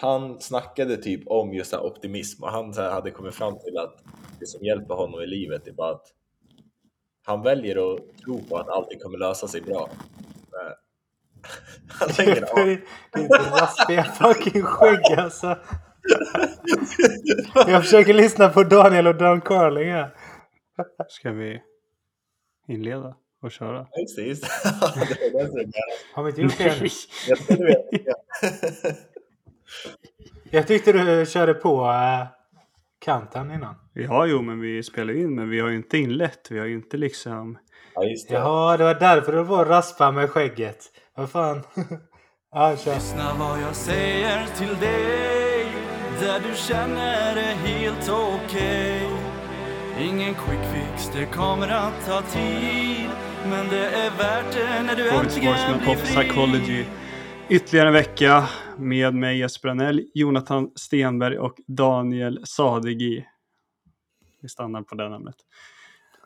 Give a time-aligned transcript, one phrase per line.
[0.00, 3.58] han snackade typ om just det här optimism och han så här, hade kommit fram
[3.58, 4.04] till att
[4.40, 6.06] det som hjälper honom i livet är bara att
[7.26, 9.90] han väljer att tro på att allting kommer lösa sig bra.
[10.50, 10.72] Men
[11.88, 12.80] Han ingen aning.
[13.14, 15.58] Ditt raspiga fucking skägg alltså.
[17.54, 20.14] Jag försöker lyssna på Daniel och Dan Carling här.
[21.08, 21.62] Ska vi
[22.68, 23.86] inleda och köra?
[24.00, 24.48] Just det, just det.
[25.32, 25.72] Det.
[26.14, 26.64] Har vi inte gjort det
[28.84, 29.04] än?
[30.50, 30.60] Jag.
[30.60, 30.66] Ja.
[30.66, 32.26] Tyckte du körde på äh,
[33.04, 33.74] kanten innan.
[33.92, 36.50] Ja, jo, men vi spelar in, men vi har ju inte inlett.
[36.50, 37.58] Vi har ju inte liksom...
[37.94, 38.34] Ja, just det.
[38.34, 40.78] Jaha, det var därför du var raspa med skägget.
[41.16, 41.62] Vad fan.
[42.52, 42.94] ja, kör.
[42.94, 45.66] Lyssna vad jag säger till dig
[46.20, 49.08] Där du känner det helt okej
[50.00, 53.08] Ingen quick fix, det kommer att ta tid
[53.50, 56.84] Men det är värt det när du Voice äntligen blir fri Psychology.
[57.50, 63.26] Ytterligare en vecka med mig Jesper Anell, Jonathan Stenberg och Daniel Sadegi.
[64.42, 65.34] Vi stannar på det namnet.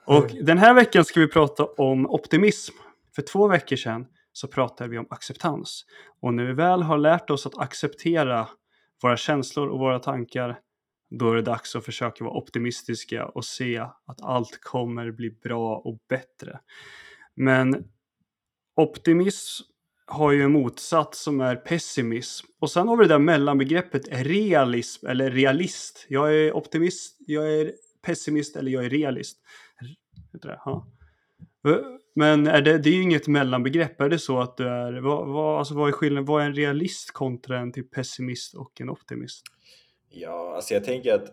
[0.06, 2.74] Och den här veckan ska vi prata om optimism.
[3.14, 5.84] För två veckor sedan så pratade vi om acceptans.
[6.20, 8.48] Och när vi väl har lärt oss att acceptera
[9.02, 10.58] våra känslor och våra tankar,
[11.10, 15.76] då är det dags att försöka vara optimistiska och se att allt kommer bli bra
[15.76, 16.60] och bättre.
[17.36, 17.84] Men
[18.76, 19.73] optimism
[20.06, 22.46] har ju en motsats som är pessimism.
[22.60, 26.06] Och sen har vi det där mellanbegreppet realism eller realist.
[26.08, 29.38] Jag är optimist, jag är pessimist eller jag är realist.
[30.42, 30.86] Ja.
[32.14, 34.00] Men är det, det är ju inget mellanbegrepp.
[34.00, 36.54] Är det så att du är, vad, vad, alltså vad är skillnaden, vad är en
[36.54, 39.42] realist kontra en typ pessimist och en optimist?
[40.08, 41.28] Ja, alltså jag tänker att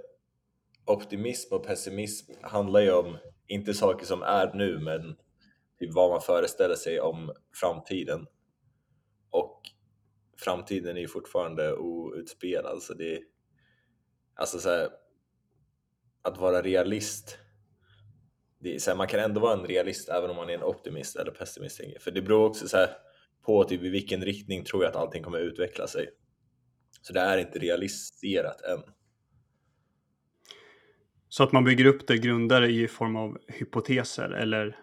[0.86, 5.16] optimism och pessimism handlar ju om, inte saker som är nu, men
[5.80, 8.26] typ vad man föreställer sig om framtiden.
[9.32, 9.62] Och
[10.38, 13.22] framtiden är ju fortfarande outspelad, så det är
[14.36, 14.90] alltså så här,
[16.22, 17.38] att vara realist.
[18.60, 20.64] Det är så här, man kan ändå vara en realist även om man är en
[20.64, 21.82] optimist eller pessimist.
[22.00, 22.90] För det beror också så här,
[23.46, 26.10] på typ i vilken riktning tror jag att allting kommer utveckla sig.
[27.02, 28.84] Så det är inte realiserat än.
[31.30, 34.80] Så att man bygger upp det grundare i form av hypoteser eller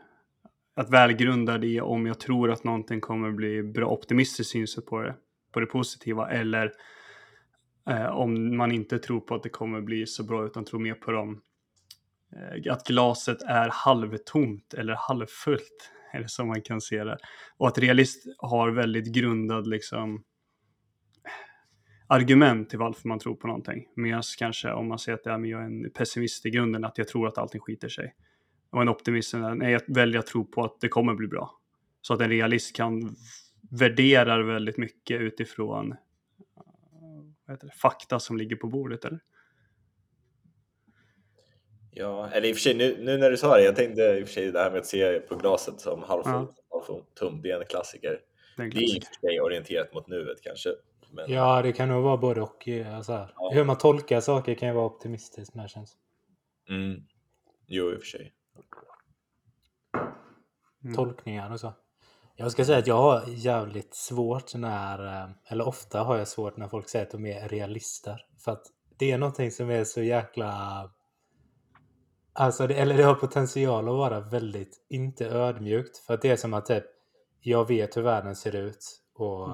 [0.78, 5.14] att välgrunda det om jag tror att någonting kommer bli bra optimistiskt synsätt på det,
[5.52, 6.72] på det positiva eller
[7.90, 10.94] eh, om man inte tror på att det kommer bli så bra utan tror mer
[10.94, 11.40] på dem
[12.32, 17.18] eh, att glaset är halvtomt eller halvfullt är det som man kan se det.
[17.56, 20.24] Och att realist har väldigt grundad liksom
[22.08, 23.84] argument till varför man tror på någonting.
[23.96, 26.98] Medan kanske om man säger att ja, men jag är en pessimist i grunden, att
[26.98, 28.14] jag tror att allting skiter sig.
[28.70, 31.58] Och en optimist, nej, jag väljer att tro på att det kommer bli bra.
[32.00, 33.16] Så att en realist kan
[33.70, 35.96] värdera väldigt mycket utifrån eh,
[37.46, 39.04] vad heter det, fakta som ligger på bordet.
[39.04, 39.20] Eller?
[41.90, 44.22] Ja, eller i och för sig nu, nu när du sa det, jag tänkte i
[44.24, 46.50] och för sig det här med att se på glaset som halvfullt,
[46.86, 48.20] halvtomt, det är en klassiker.
[48.56, 49.20] Det är en Det är i och klassiker.
[49.20, 50.70] för sig orienterat mot nuet kanske.
[51.12, 52.68] Men Ja, det kan nog vara både och.
[52.68, 53.32] eh, Så här.
[53.36, 53.50] Ja.
[53.54, 55.96] Hur man tolkar saker kan ju vara optimistiskt det känns.
[56.68, 57.02] mm,
[57.66, 58.32] jo, i och för sig.
[60.88, 60.96] Mm.
[60.96, 61.72] Tolkningar och så.
[62.36, 66.56] Jag ska säga att jag har jävligt svårt när, eh, eller ofta har jag svårt
[66.56, 68.26] när folk säger att de är realister.
[68.38, 68.66] För att
[68.98, 70.90] det är någonting som är så jäkla...
[72.32, 75.98] Alltså, det, eller det har potential att vara väldigt, inte ödmjukt.
[75.98, 76.84] För att det är som att typ,
[77.40, 79.48] jag vet hur världen ser ut och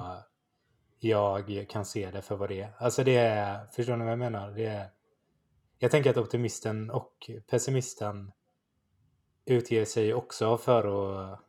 [0.99, 2.75] jag kan se det för vad det är.
[2.77, 4.51] Alltså det är, förstår ni vad jag menar?
[4.51, 4.89] Det är,
[5.79, 8.31] jag tänker att optimisten och pessimisten
[9.45, 10.83] utger sig också för
[11.33, 11.39] att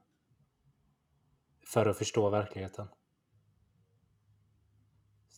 [1.66, 2.88] för att förstå verkligheten.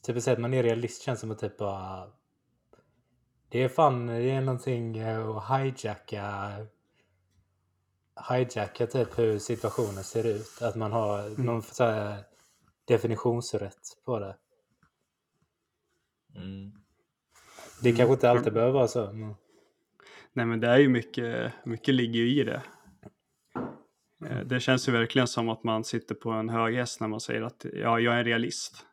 [0.03, 2.13] Typ att man är realist känns som att typ bara
[3.49, 6.67] det är fan, det är någonting eh, att hijacka
[8.31, 10.63] hijacka typ hur situationen ser ut.
[10.63, 12.25] Att man har någon så här
[12.85, 14.37] definitionsrätt på det.
[16.35, 16.73] Mm.
[17.83, 19.13] Det kanske inte alltid behöver vara så.
[19.13, 19.35] Men...
[20.39, 22.63] Nej men det är ju mycket, mycket ligger ju i det.
[24.31, 27.21] Eh, Det känns ju verkligen som att man sitter på en hög häst när man
[27.21, 28.87] säger att ja, jag är en realist.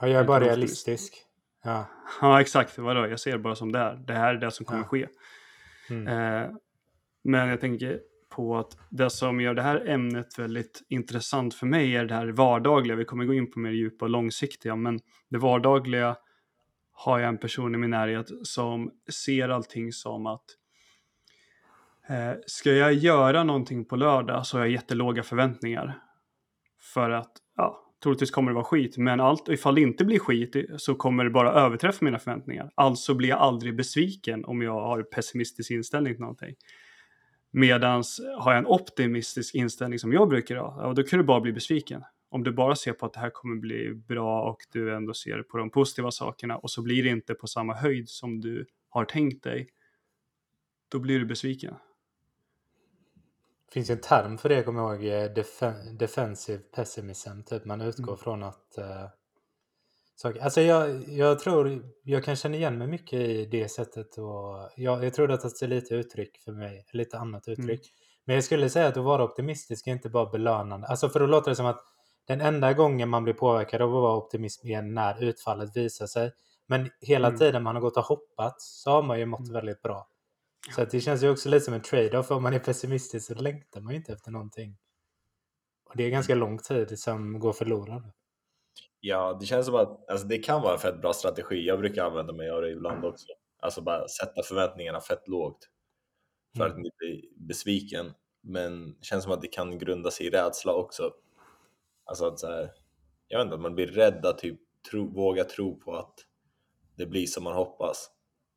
[0.00, 1.14] Ja, jag är bara realistisk.
[1.64, 1.86] Ja.
[2.20, 3.06] Ja exakt, vadå?
[3.06, 3.96] Jag ser bara som det är.
[3.96, 4.86] Det här är det som kommer Ja.
[4.88, 5.08] ske.
[5.90, 6.06] Mm.
[6.08, 6.50] Eh,
[7.24, 11.96] men jag tänker på att det som gör det här ämnet väldigt intressant för mig
[11.96, 12.96] är det här vardagliga.
[12.96, 16.16] Vi kommer gå in på mer djupa och långsiktiga, men det vardagliga
[16.92, 18.90] har jag en person i min närhet som
[19.24, 20.44] ser allting som att
[22.08, 25.98] eh, ska jag göra någonting på lördag så har jag jättelåga förväntningar.
[26.94, 30.56] För att ja, troligtvis kommer det vara skit, men allt, ifall det inte blir skit
[30.76, 32.70] så kommer det bara överträffa mina förväntningar.
[32.74, 36.54] Alltså blir jag aldrig besviken om jag har pessimistisk inställning till någonting.
[37.50, 41.40] Medans har jag en optimistisk inställning som jag brukar ha, ja, då kan du bara
[41.40, 42.02] bli besviken.
[42.30, 45.42] Om du bara ser på att det här kommer bli bra och du ändå ser
[45.42, 49.04] på de positiva sakerna och så blir det inte på samma höjd som du har
[49.04, 49.68] tänkt dig,
[50.92, 51.74] då blir du besviken.
[53.72, 57.42] Finns en term för det, kommer jag ihåg, eh, defen defensive pessimism.
[57.46, 58.18] Typ man utgår mm.
[58.18, 58.74] från att...
[58.78, 59.06] Uh,
[60.18, 60.40] saker.
[60.40, 64.18] Alltså jag, jag tror, jag kan känna igen mig mycket i det sättet.
[64.18, 67.68] Och jag, jag tror att det är lite uttryck för mig, lite annat uttryck.
[67.68, 67.92] Mm.
[68.24, 70.86] Men jag skulle säga att att vara optimistisk är inte bara belönande.
[70.86, 71.84] Alltså för då låter det som att
[72.26, 76.32] den enda gången man blir påverkad av att vara optimist är när utfallet visar sig.
[76.66, 77.38] Men hela mm.
[77.38, 79.52] tiden man har gått och hoppats så har man ju mått mm.
[79.52, 80.08] väldigt bra.
[80.74, 82.30] Så det känns ju också lite som en trade-off.
[82.30, 84.76] Om man är pessimistisk så längtar man ju inte efter någonting.
[85.84, 88.12] Och det är ganska lång tid som går förlorad.
[89.00, 91.66] Ja, det känns som att alltså, det kan vara en fett bra strategi.
[91.66, 93.26] Jag brukar använda mig av det ibland också.
[93.60, 95.68] Alltså bara sätta förväntningarna fett lågt
[96.56, 96.72] för mm.
[96.72, 98.12] att inte bli besviken.
[98.42, 101.12] Men det känns som att det kan grunda sig i rädsla också.
[102.04, 102.70] Alltså att så här,
[103.28, 106.14] jag vet inte, man blir rädd att typ tro, våga tro på att
[106.96, 108.10] det blir som man hoppas.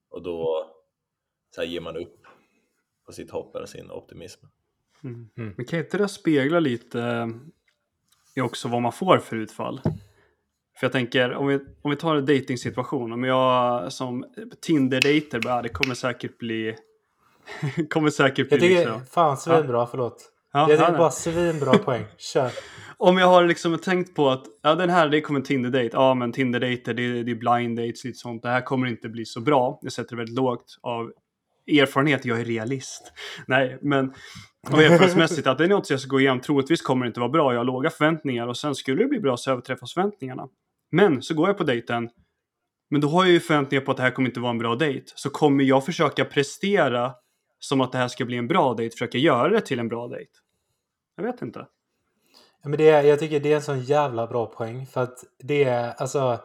[0.09, 0.70] Och då
[1.56, 2.18] så här, ger man upp
[3.06, 4.45] på sitt hopp eller sin optimism.
[5.03, 5.30] Mm.
[5.38, 5.53] Mm.
[5.57, 7.01] Men kan inte det spegla lite
[8.36, 9.81] eh, också vad man får för utfall?
[10.80, 14.25] För jag tänker, om vi, om vi tar en dating-situation, om jag som
[14.62, 16.75] Tinder-dejter bara, det kommer säkert bli...
[17.89, 19.06] kommer säkert bli jag tycker, liksom...
[19.06, 19.88] Fan svinbra, ja.
[19.92, 20.31] förlåt.
[20.54, 22.06] Ja, jag tycker bara svinbra poäng.
[22.18, 22.51] Kör.
[22.97, 25.89] Om jag har liksom tänkt på att ja, den här det kommer en Tinder-date.
[25.94, 28.44] Ja, men Tinder-dejter det, det är blind dates lite sånt.
[28.44, 29.80] Det här kommer inte bli så bra.
[29.81, 31.12] Jag sätter det väldigt lågt av
[31.68, 33.13] erfarenhet, jag är realist.
[33.48, 34.13] Nej, men
[34.72, 36.42] och erfarenhetsmässigt att det är något jag ska gå igenom.
[36.42, 37.54] Troligtvis kommer det inte vara bra.
[37.54, 40.48] Jag har låga förväntningar och sen skulle det bli bra så överträffas förväntningarna.
[40.92, 42.10] Men så går jag på dejten.
[42.90, 44.75] Men då har jag ju förväntningar på att det här kommer inte vara en bra
[44.75, 45.12] dejt.
[45.16, 47.13] Så kommer jag försöka prestera
[47.60, 50.07] som att det här ska bli en bra dejt, försöka göra det till en bra
[50.07, 50.31] dejt.
[51.16, 51.68] Jag vet inte.
[52.64, 54.86] Ja, men det, jag tycker det är en sån jävla bra poäng.
[54.86, 56.40] För att det är alltså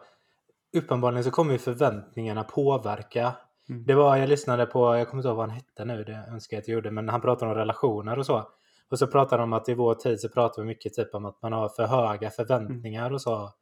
[0.77, 3.33] uppenbarligen så kommer förväntningarna påverka
[3.69, 3.85] Mm.
[3.85, 6.57] Det var, jag lyssnade på, jag kommer inte ihåg vad han hette nu, det önskar
[6.57, 8.47] jag att jag gjorde, men han pratade om relationer och så.
[8.89, 11.25] Och så pratade de om att i vår tid så pratar vi mycket typ om
[11.25, 13.13] att man har för höga förväntningar mm.
[13.13, 13.53] och så.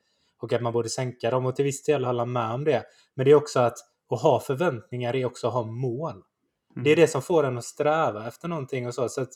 [0.41, 2.83] Och att man borde sänka dem och till viss del hålla med om det.
[3.15, 3.77] Men det är också att,
[4.09, 6.11] att ha förväntningar är också att ha mål.
[6.11, 6.83] Mm.
[6.83, 9.09] Det är det som får en att sträva efter någonting och så.
[9.09, 9.33] så att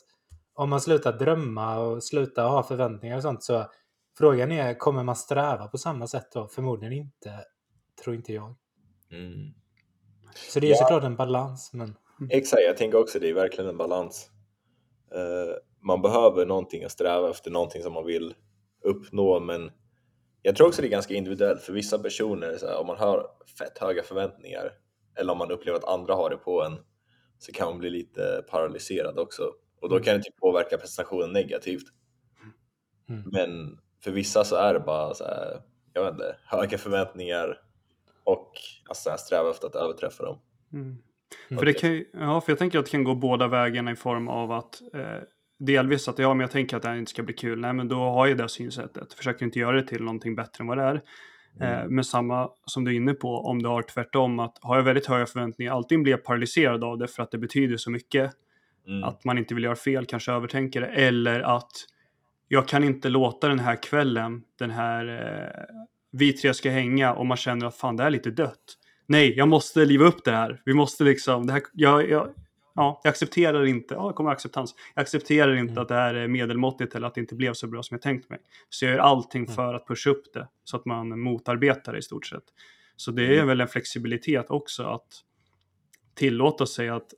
[0.54, 3.64] om man slutar drömma och slutar ha förväntningar och sånt så
[4.18, 6.48] frågan är, kommer man sträva på samma sätt då?
[6.48, 7.44] Förmodligen inte,
[8.04, 8.54] tror inte jag.
[9.10, 9.59] Mm.
[10.34, 10.76] Så det är ja.
[10.76, 11.70] såklart en balans.
[11.72, 11.94] Men...
[12.30, 14.30] Exakt, jag tänker också det är verkligen en balans.
[15.14, 18.34] Uh, man behöver någonting att sträva efter, någonting som man vill
[18.84, 19.70] uppnå, men
[20.42, 23.26] jag tror också det är ganska individuellt för vissa personer, så här, om man har
[23.58, 24.72] fett höga förväntningar
[25.18, 26.78] eller om man upplever att andra har det på en
[27.38, 31.82] så kan man bli lite paralyserad också och då kan det typ påverka prestationen negativt.
[33.08, 33.22] Mm.
[33.32, 35.62] Men för vissa så är det bara så här,
[35.92, 37.58] jag vet inte, höga förväntningar
[38.30, 38.52] och
[38.88, 40.38] alltså, sträva efter att överträffa dem.
[40.72, 40.96] Mm.
[41.48, 44.28] För, det kan, ja, för jag tänker att det kan gå båda vägarna i form
[44.28, 45.22] av att eh,
[45.58, 47.60] delvis att ja, men jag tänker att det här inte ska bli kul.
[47.60, 49.12] Nej, men då har jag det synsättet.
[49.12, 51.02] Försöker inte göra det till någonting bättre än vad det är.
[51.60, 51.78] Mm.
[51.78, 54.82] Eh, men samma som du är inne på, om du har tvärtom, att har jag
[54.82, 58.32] väldigt höga förväntningar, alltid blir jag paralyserad av det för att det betyder så mycket.
[58.86, 59.04] Mm.
[59.04, 60.86] Att man inte vill göra fel, kanske övertänker det.
[60.86, 61.70] Eller att
[62.48, 65.76] jag kan inte låta den här kvällen, den här eh,
[66.10, 68.76] vi tre ska hänga och man känner att fan det här är lite dött.
[69.06, 70.62] Nej, jag måste liva upp det här.
[70.64, 72.28] Vi måste liksom, det här, jag, jag,
[72.74, 74.74] ja, jag accepterar inte, ja, det kommer acceptans.
[74.94, 75.82] Jag accepterar inte mm.
[75.82, 78.30] att det här är medelmåttigt eller att det inte blev så bra som jag tänkt
[78.30, 78.38] mig.
[78.68, 79.54] Så jag gör allting mm.
[79.54, 82.44] för att pusha upp det så att man motarbetar det i stort sett.
[82.96, 83.46] Så det är mm.
[83.46, 85.08] väl en flexibilitet också att
[86.14, 87.14] tillåta sig att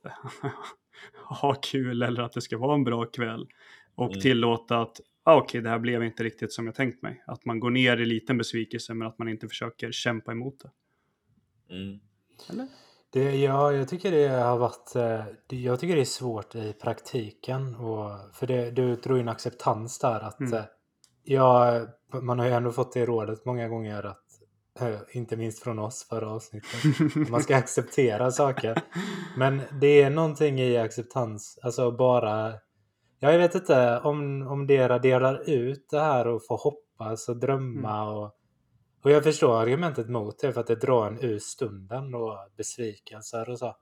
[1.13, 3.47] ha kul eller att det ska vara en bra kväll.
[3.95, 4.21] Och mm.
[4.21, 7.23] tillåta att ah, okej, okay, det här blev inte riktigt som jag tänkt mig.
[7.27, 10.71] Att man går ner i liten besvikelse men att man inte försöker kämpa emot det.
[11.75, 11.99] Mm.
[12.49, 12.67] Eller?
[13.13, 14.95] Det, ja, jag tycker det har varit...
[14.95, 17.75] Eh, jag tycker det är svårt i praktiken.
[17.75, 20.19] Och, för det, du drog in acceptans där.
[20.19, 20.53] Att, mm.
[20.53, 20.63] Eh,
[21.23, 21.81] ja,
[22.21, 24.23] man har ju ändå fått det rådet många gånger att
[24.79, 27.29] eh, inte minst från oss förra avsnittet.
[27.29, 28.81] Man ska acceptera saker.
[29.37, 32.53] Men det är någonting i acceptans, alltså bara
[33.31, 38.01] jag vet inte om, om det raderar ut det här och få hoppas och drömma.
[38.01, 38.15] Mm.
[38.15, 38.35] Och,
[39.03, 43.49] och jag förstår argumentet mot det för att det drar en ur stunden och besvikelser
[43.49, 43.75] och så.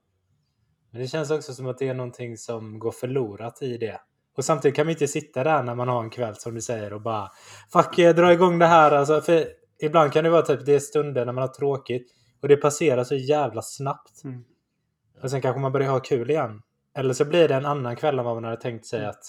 [0.91, 4.01] Men det känns också som att det är någonting som går förlorat i det.
[4.37, 6.93] Och samtidigt kan man inte sitta där när man har en kväll som du säger
[6.93, 7.29] och bara
[7.73, 8.91] Fuck, jag drar igång det här.
[8.91, 9.47] Alltså, för
[9.81, 13.03] ibland kan det vara typ det är stunder när man har tråkigt och det passerar
[13.03, 14.23] så jävla snabbt.
[14.23, 14.43] Mm.
[15.23, 16.61] Och sen kanske man börjar ha kul igen.
[16.93, 19.23] Eller så blir det en annan kväll än vad man hade tänkt sig att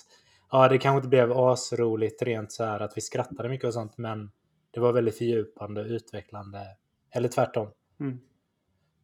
[0.50, 3.98] ja, det kanske inte blev asroligt rent så här att vi skrattade mycket och sånt,
[3.98, 4.30] men
[4.70, 6.66] det var väldigt fördjupande och utvecklande.
[7.10, 7.70] Eller tvärtom.
[8.00, 8.20] Mm.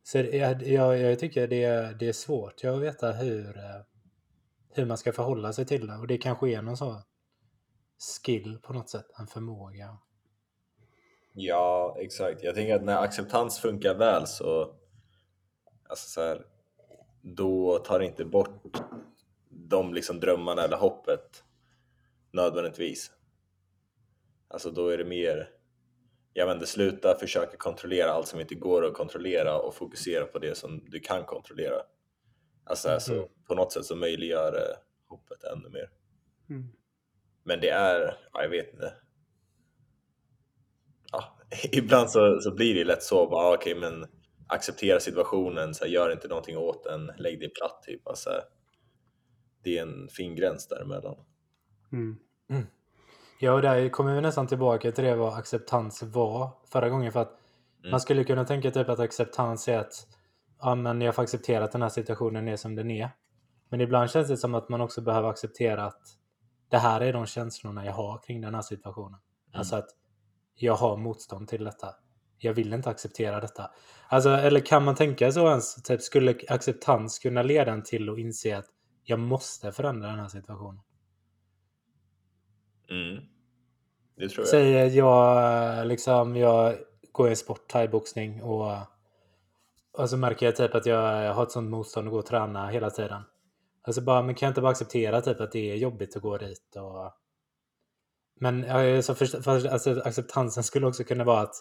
[0.03, 2.63] Så jag, jag, jag tycker det, är- det är svårt.
[2.63, 3.81] Jag vet inte hur, eh,
[4.71, 5.97] hur man ska förhålla sig till det.
[5.97, 7.03] Och det kanske är någon sån
[8.25, 9.99] skill på något sätt, en förmåga.
[11.33, 12.43] Ja, exakt.
[12.43, 14.75] Jag tänker att när acceptans funkar väl så,
[15.89, 16.47] alltså så här,
[17.35, 18.63] då tar det inte bort
[19.51, 21.45] de liksom drömmarna eller hoppet
[22.33, 23.13] nödvändigtvis.
[24.49, 25.51] Alltså då är det mer,
[26.33, 30.55] jag inte, sluta försöka kontrollera allt som inte går att kontrollera och fokusera på det
[30.55, 31.83] som du kan kontrollera.
[32.65, 33.29] Alltså Mm.
[33.49, 34.77] på något sätt så möjliggör det
[35.09, 35.91] hoppet ännu mer.
[36.51, 36.69] Mm.
[37.43, 38.95] Men det är, ja, jag vet inte.
[41.13, 41.39] Ja,
[41.73, 44.07] ibland så, så blir det lätt så, bara okej men
[44.49, 48.09] acceptera situationen, så här, gör inte någonting åt den, lägg dig platt typ.
[48.09, 48.31] Alltså,
[49.65, 51.17] det är en fin gräns däremellan.
[51.93, 52.19] Mm.
[53.41, 57.13] Ja, och där kommer vi nästan tillbaka till det vad acceptans var förra gången.
[57.13, 57.39] För att
[57.79, 57.91] Mm.
[57.91, 60.07] man skulle kunna tänka typ att acceptans är att
[60.61, 63.11] ja, men jag får acceptera att den här situationen är som den är.
[63.69, 66.03] Men ibland känns det som att man också behöver acceptera att
[66.69, 69.21] det här är de känslorna jag har kring den här situationen.
[69.53, 69.89] Alltså att
[70.55, 71.95] jag har motstånd till detta.
[72.39, 73.71] Jag vill inte acceptera detta.
[74.09, 75.83] Alltså, eller kan man tänka så ens?
[75.83, 78.67] Typ, skulle acceptans kunna leda en till att inse att
[79.05, 80.81] jag måste förändra den här situationen?
[82.91, 83.25] Mm.
[84.17, 84.49] Det tror jag.
[84.49, 86.77] Säger jag liksom, jag
[87.13, 88.77] går i en sport, thaiboxning och,
[89.93, 92.69] och så märker jag typ att jag har ett sånt motstånd att gå och träna
[92.69, 93.23] hela tiden.
[93.83, 96.39] Alltså bara, men kan jag inte bara acceptera typ att det är jobbigt att gå
[96.39, 97.13] dit och...
[98.41, 101.55] Men ja, så för, för, alltså, acceptansen skulle också kunna vara att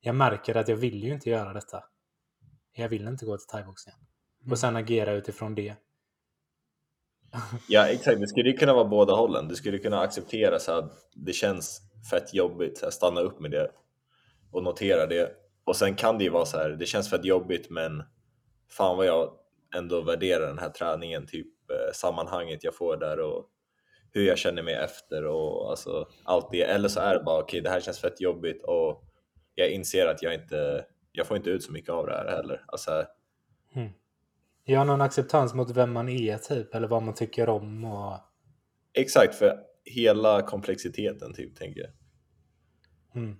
[0.00, 1.84] jag märker att jag vill ju inte göra detta.
[2.72, 4.00] Jag vill inte gå till thaiboxningen.
[4.50, 5.74] Och sen agera utifrån det.
[7.68, 9.48] Ja exakt, det skulle ju kunna vara båda hållen.
[9.48, 11.80] Du skulle kunna acceptera så att det känns
[12.10, 13.70] fett jobbigt, så här, stanna upp med det
[14.52, 15.32] och notera det.
[15.64, 18.02] Och sen kan det ju vara så här, det känns fett jobbigt men
[18.70, 19.32] fan vad jag
[19.76, 23.46] ändå värderar den här träningen, typ eh, sammanhanget jag får där och
[24.12, 26.62] hur jag känner mig efter och alltså allt det.
[26.62, 29.04] Eller så är det bara okej, det här känns fett jobbigt och
[29.54, 32.64] jag inser att jag inte, jag får inte ut så mycket av det här heller.
[32.66, 33.06] Alltså,
[34.64, 38.18] Jag har någon acceptans mot vem man är typ, eller vad man tycker om och...
[38.92, 41.90] exakt, för hela komplexiteten typ tänker jag.
[43.14, 43.36] Mm.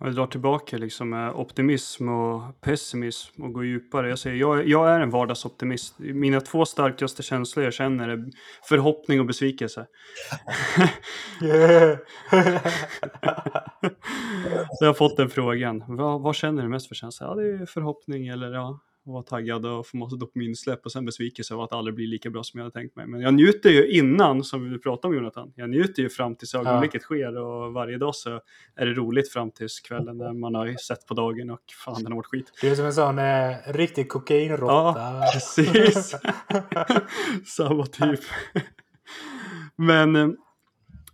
[0.00, 4.08] Jag drar tillbaka liksom med optimism och pessimism och går djupare.
[4.08, 5.98] Jag säger, jag, jag är en vardagsoptimist.
[5.98, 8.24] Mina två starkaste känslor jag känner är
[8.68, 9.86] förhoppning och besvikelse.
[14.80, 15.84] Jag har fått den frågan.
[15.88, 17.26] Vad, vad känner du mest för känsla?
[17.26, 18.80] Ja, det är förhoppning eller ja,
[19.12, 22.30] vara taggad och få massa dopaminsläpp och sen besvikelse av att det aldrig blir lika
[22.30, 23.06] bra som jag hade tänkt mig.
[23.06, 26.54] Men jag njuter ju innan, som vi pratade om Jonathan, jag njuter ju fram tills
[26.54, 28.40] ögonblicket sker och varje dag så
[28.76, 32.12] är det roligt fram tills kvällen när man har sett på dagen och fan den
[32.12, 32.52] har varit skit.
[32.60, 35.00] Du är som en sån eh, riktig kokainråtta.
[35.00, 36.14] Ja, precis.
[37.46, 38.20] Samma typ.
[39.76, 40.28] Men, eh,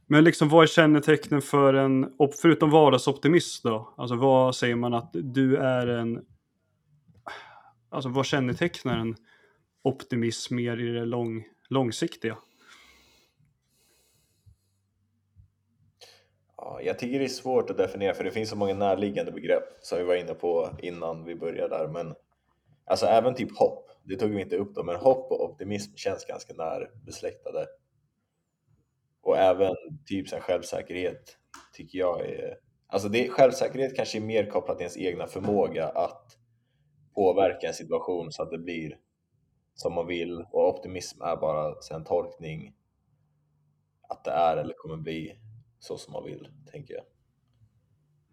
[0.06, 2.06] men liksom vad är kännetecknen för en,
[2.42, 3.94] förutom vardagsoptimist då?
[3.96, 6.20] Alltså vad säger man att du är en,
[7.92, 9.16] alltså vad kännetecknar en
[9.82, 12.38] optimism mer i det lång, långsiktiga?
[16.56, 19.64] Ja, jag tycker det är svårt att definiera för det finns så många närliggande begrepp
[19.80, 21.88] som vi var inne på innan vi började där.
[21.88, 22.14] Men
[22.84, 26.24] alltså även typ hopp, det tog vi inte upp då, men hopp och optimism känns
[26.24, 27.66] ganska närbesläktade.
[29.22, 29.74] Och även
[30.06, 31.36] typ så självsäkerhet
[31.72, 32.56] tycker jag är...
[32.86, 36.38] Alltså det, självsäkerhet kanske är mer kopplat till ens egna förmåga att
[37.14, 38.98] påverka en situation så att det blir
[39.74, 42.74] som man vill och optimism är bara en tolkning
[44.08, 45.38] att det är eller kommer bli
[45.78, 47.04] så som man vill, tänker jag.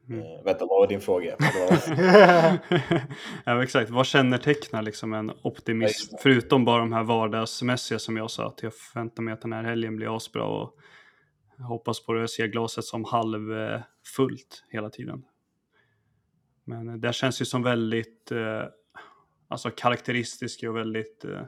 [0.10, 0.26] Mm.
[0.26, 1.36] Eh, vänta, vad var din fråga?
[3.46, 3.90] Ja, exakt.
[3.90, 6.16] Vad kännetecknar liksom en optimism?
[6.20, 9.64] Förutom bara de här vardagsmässiga som jag sa, att jag förväntar mig att den här
[9.64, 10.76] helgen blir asbra och
[11.68, 12.20] hoppas på det.
[12.20, 15.24] Jag ser glaset som halvfullt hela tiden.
[16.70, 18.64] Men eh, det känns ju som väldigt eh,
[19.48, 21.42] alltså karaktäristiska och väldigt eh,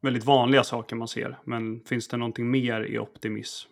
[0.00, 1.38] väldigt vanliga saker man ser.
[1.44, 3.70] Men finns det någonting mer i optimism?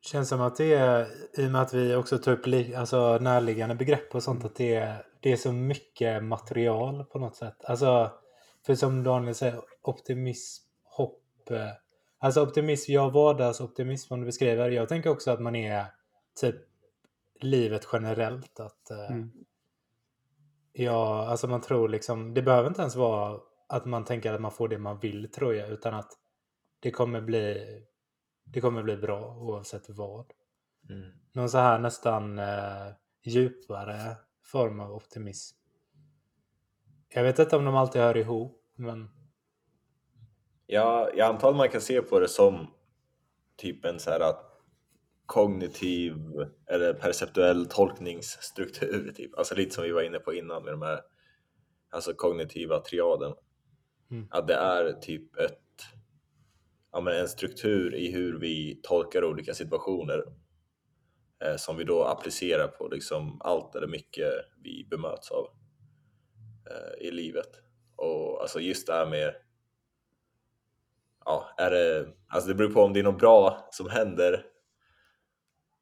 [0.00, 1.06] Känns som att det är,
[1.38, 4.54] i och med att vi också tar upp li, alltså närliggande begrepp och sånt, att
[4.54, 7.64] det är, det är så mycket material på något sätt.
[7.64, 8.12] Alltså,
[8.66, 11.50] För som Daniel säger, optimism, hopp.
[11.50, 11.70] Eh,
[12.18, 14.70] alltså optimism, jag vardagsoptimism om du beskriver.
[14.70, 15.84] Jag tänker också att man är
[16.40, 16.67] typ
[17.40, 18.60] livet generellt.
[18.60, 19.30] Att eh, Mm.
[20.72, 24.52] Ja, alltså man tror liksom, det behöver inte ens vara att man tänker att man
[24.52, 26.12] får det man vill tror jag, utan att
[26.80, 27.66] det kommer bli,
[28.44, 30.32] det kommer bli bra oavsett vad.
[30.90, 31.10] Mm.
[31.32, 32.86] Någon så här nästan eh,
[33.22, 35.56] djupare form av optimism.
[37.08, 39.10] Jag vet inte om de alltid hör ihop, men
[40.70, 42.66] Ja, jag antar att man kan se på det som
[43.56, 44.47] typ en så här att
[45.28, 46.16] kognitiv
[46.66, 49.38] eller perceptuell tolkningsstruktur, typ.
[49.38, 51.00] alltså lite som vi var inne på innan med de här
[51.90, 53.34] alltså kognitiva triaden.
[54.10, 54.28] Mm.
[54.30, 55.60] Att det är typ ett,
[56.92, 60.24] ja, men en struktur i hur vi tolkar olika situationer
[61.44, 64.32] eh, som vi då applicerar på liksom allt eller mycket
[64.62, 65.46] vi bemöts av
[66.70, 67.50] eh, i livet.
[67.96, 69.34] Och alltså just det här med
[71.24, 74.44] ja, är det, alltså det beror på om det är något bra som händer.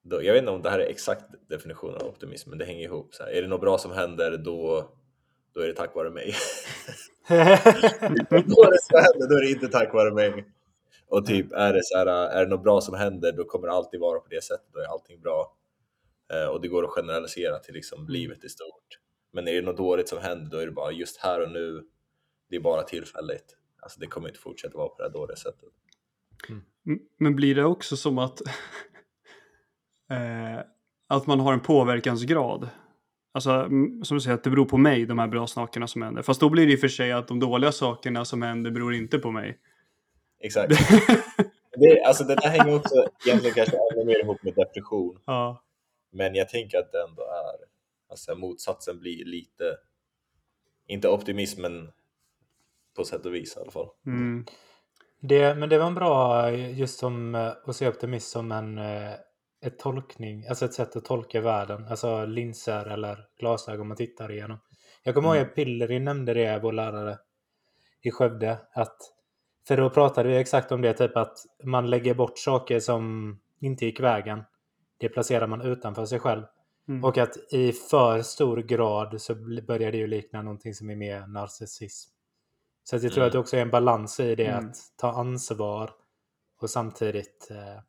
[0.08, 2.84] Då, jag vet inte om det här är exakt definitionen av optimism, men det hänger
[2.84, 3.14] ihop.
[3.14, 4.90] Så här, är det något bra som händer, då,
[5.54, 6.34] då är det tack vare mig.
[7.28, 10.44] då är det som händer, då är det inte tack vare mig.
[11.08, 13.74] Och typ är det så här, är det något bra som händer, då kommer det
[13.74, 15.56] alltid vara på det sättet, då är allting bra.
[16.32, 18.98] Eh, och det går att generalisera till liksom livet i stort.
[19.32, 21.82] Men är det något dåligt som händer, då är det bara just här och nu,
[22.50, 23.56] det är bara tillfälligt.
[23.80, 25.68] Alltså det kommer inte fortsätta vara på det här dåliga sättet.
[26.48, 28.40] Mm, Men blir det också som att,
[30.10, 30.60] eh,
[31.08, 32.68] att man har en påverkansgrad?
[33.32, 36.02] Alltså, mm, som du säger, att det beror på mig, de här bra sakerna som
[36.02, 36.22] händer.
[36.22, 38.94] Fast då blir det i och för sig att de dåliga sakerna som händer beror
[38.94, 39.58] inte på mig.
[40.40, 40.72] Exakt.
[41.78, 45.18] Det, alltså det där hänger också egentligen kanske ännu mer ihop med depression.
[45.26, 45.62] ja.
[46.10, 47.66] Men jag tänker att det ändå är,
[48.10, 49.76] alltså motsatsen blir lite,
[50.86, 51.92] inte optimism men
[52.96, 53.88] på sätt och vis i alla fall.
[54.06, 54.46] Mm.
[55.20, 59.12] det, men det var en bra, just som eh, att se optimism som en eh,
[59.66, 64.58] ett tolkning, alltså ett sätt att tolka världen, alltså linser eller glasögon man tittar igenom.
[65.02, 65.48] Jag kommer ihåg Mm.
[65.48, 67.18] att Pillerin nämnde det, vår lärare
[68.02, 68.96] i Skövde, att
[69.68, 73.84] för då pratade vi exakt om det, typ att man lägger bort saker som inte
[73.86, 74.44] gick vägen.
[74.98, 76.42] Det placerar man utanför sig själv.
[76.88, 77.04] Mm.
[77.04, 79.34] Och att i för stor grad så
[79.66, 82.10] börjar det ju likna någonting som är mer narcissism.
[82.84, 83.26] Så att jag tror Mm.
[83.26, 84.66] att det också är en balans i det, Mm.
[84.68, 85.90] att ta ansvar
[86.60, 87.80] och samtidigt eh,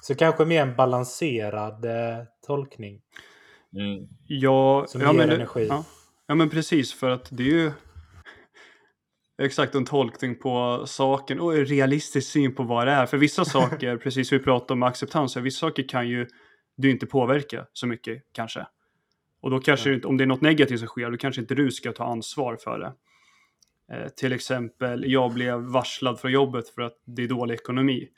[0.00, 3.00] så kanske mer en balanserad eh, tolkning.
[3.76, 4.08] Mm.
[4.26, 5.66] Ja, Som ja, ger men, energi.
[5.68, 5.84] Ja.
[6.26, 7.72] ja, men precis för att det är ju
[9.42, 13.06] exakt en tolkning på saken och en realistisk syn på vad det är.
[13.06, 16.26] För vissa saker, precis som vi pratade om acceptans, vissa saker kan ju
[16.76, 18.66] du inte påverka så mycket kanske.
[19.42, 19.94] Och då kanske, Ja.
[19.94, 22.56] inte, om det är något negativt som sker, då kanske inte du ska ta ansvar
[22.56, 22.92] för det.
[23.92, 28.08] Eh, till exempel, jag blev varslad från jobbet för att det är dålig ekonomi.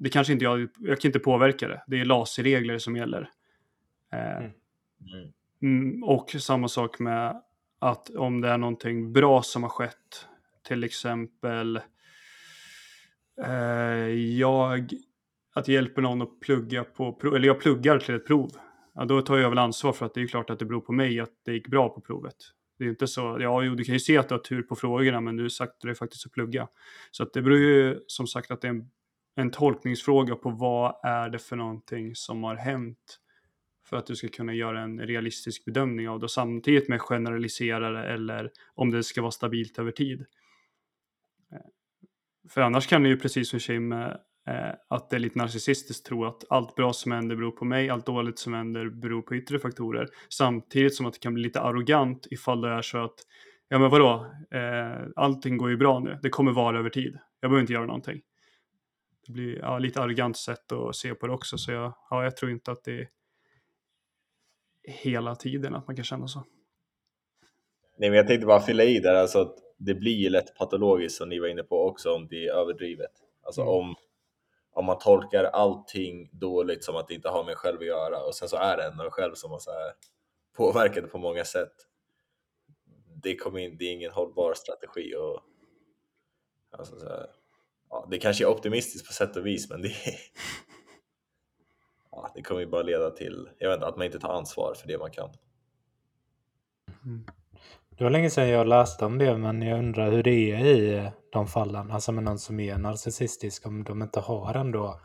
[0.00, 1.82] Det kanske inte jag, jag kan inte påverka det.
[1.86, 3.30] Det är LASI-regler som gäller.
[4.12, 4.50] Eh, Mm.
[5.14, 5.32] Mm.
[5.62, 7.42] Mm, och samma sak med
[7.78, 10.26] att om det är någonting bra som har skett,
[10.68, 11.80] till exempel
[13.46, 14.08] eh,
[14.38, 14.90] jag,
[15.54, 18.50] att jag hjälper någon att plugga på, prov- eller jag pluggar till ett prov,
[18.94, 20.92] ja, då tar jag väl ansvar för att det är klart att det beror på
[20.92, 22.36] mig att det gick bra på provet.
[22.78, 24.76] Det är inte så, ja jo, du kan ju se att du har tur på
[24.76, 26.68] frågorna, men du sagt dig faktiskt att plugga.
[27.10, 28.90] Så att det beror ju som sagt att det är en,
[29.34, 33.18] en tolkningsfråga på vad är det för någonting som har hänt
[33.90, 38.50] för att du ska kunna göra en realistisk bedömning av det samtidigt med generaliserare eller
[38.74, 40.20] om det ska vara stabilt över tid.
[41.52, 41.58] Eh,
[42.48, 44.08] för annars kan det ju precis som Kim eh,
[44.48, 47.90] eh, att det är lite narcissistiskt tro att allt bra som händer beror på mig,
[47.90, 50.08] allt dåligt som händer beror på yttre faktorer.
[50.28, 53.14] Samtidigt som att det kan bli lite arrogant ifall det är så att
[53.68, 57.50] ja men vadå, eh, allting går ju bra nu, det kommer vara över tid, jag
[57.50, 58.20] behöver inte göra någonting.
[59.30, 62.36] Det blir ja, lite arrogant sätt att se på det också, så jag, ja, jag
[62.36, 63.08] tror inte att det är
[64.82, 66.44] hela tiden att man kan känna så.
[67.98, 71.18] Nej men jag tänkte bara fylla i där, alltså att det blir ju lätt patologiskt
[71.18, 73.10] som ni var inne på också om det är överdrivet.
[73.42, 73.74] Alltså Mm.
[73.74, 73.94] om,
[74.72, 78.24] om man tolkar allting dåligt som att det inte har med en själv att göra
[78.24, 79.92] och sen så är det en själv som har så här
[80.56, 81.72] påverkat på många sätt.
[83.22, 85.40] Det, kommer in, det är ingen hållbar strategi och
[86.70, 87.26] alltså så här,
[87.90, 89.92] ja, det kanske är optimistiskt på sätt och vis men det,
[92.10, 94.74] ja, det kommer ju bara leda till jag vet inte, att man inte tar ansvar
[94.74, 95.30] för det man kan.
[97.98, 100.94] Det var länge sedan jag läste om det, men jag undrar hur det är i
[100.96, 101.90] eh, de fallen.
[101.90, 105.00] Alltså med någon som är narcissistisk, om de inte har ändå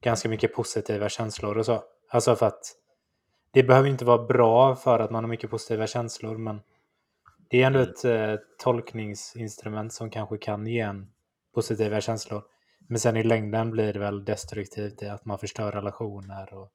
[0.00, 1.82] ganska mycket positiva känslor och så.
[2.08, 2.72] Alltså för att
[3.50, 6.60] det behöver inte vara bra för att man har mycket positiva känslor, men
[7.50, 7.90] Det är ändå Mm.
[7.90, 11.10] ett eh, tolkningsinstrument som kanske kan ge en
[11.54, 12.42] positiva känslor.
[12.88, 16.54] Men sen i längden blir det väl destruktivt i att man förstör relationer.
[16.54, 16.72] Och,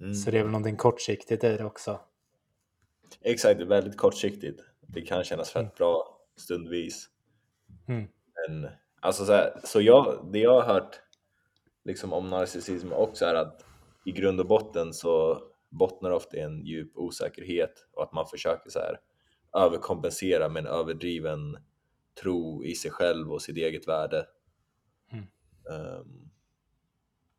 [0.00, 0.14] Mm.
[0.14, 2.00] Så det är väl någonting kortsiktigt i det också.
[3.20, 4.60] Exakt, väldigt kortsiktigt.
[4.80, 5.72] Det kan kännas fett Mm.
[5.76, 7.08] bra stundvis.
[7.88, 8.08] Mm.
[8.34, 11.00] Men alltså så, här, så jag, det jag har hört
[11.84, 13.64] liksom om narcissism också är att
[14.04, 18.70] i grund och botten så bottnar ofta i en djup osäkerhet och att man försöker
[18.70, 19.00] så här
[19.56, 21.56] överkompensera med en överdriven
[22.20, 24.26] tro i sig själv och sitt eget värde.
[25.12, 25.24] Mm.
[25.70, 26.30] Ehm,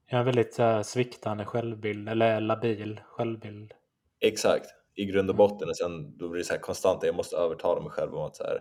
[0.06, 3.74] Jag har väldigt eh, sviktande självbild, eller labil självbild.
[4.20, 5.38] exakt, i grund och Mm.
[5.38, 8.24] botten och sen då blir det så här konstant, jag måste övertala mig själv om
[8.26, 8.60] att så här,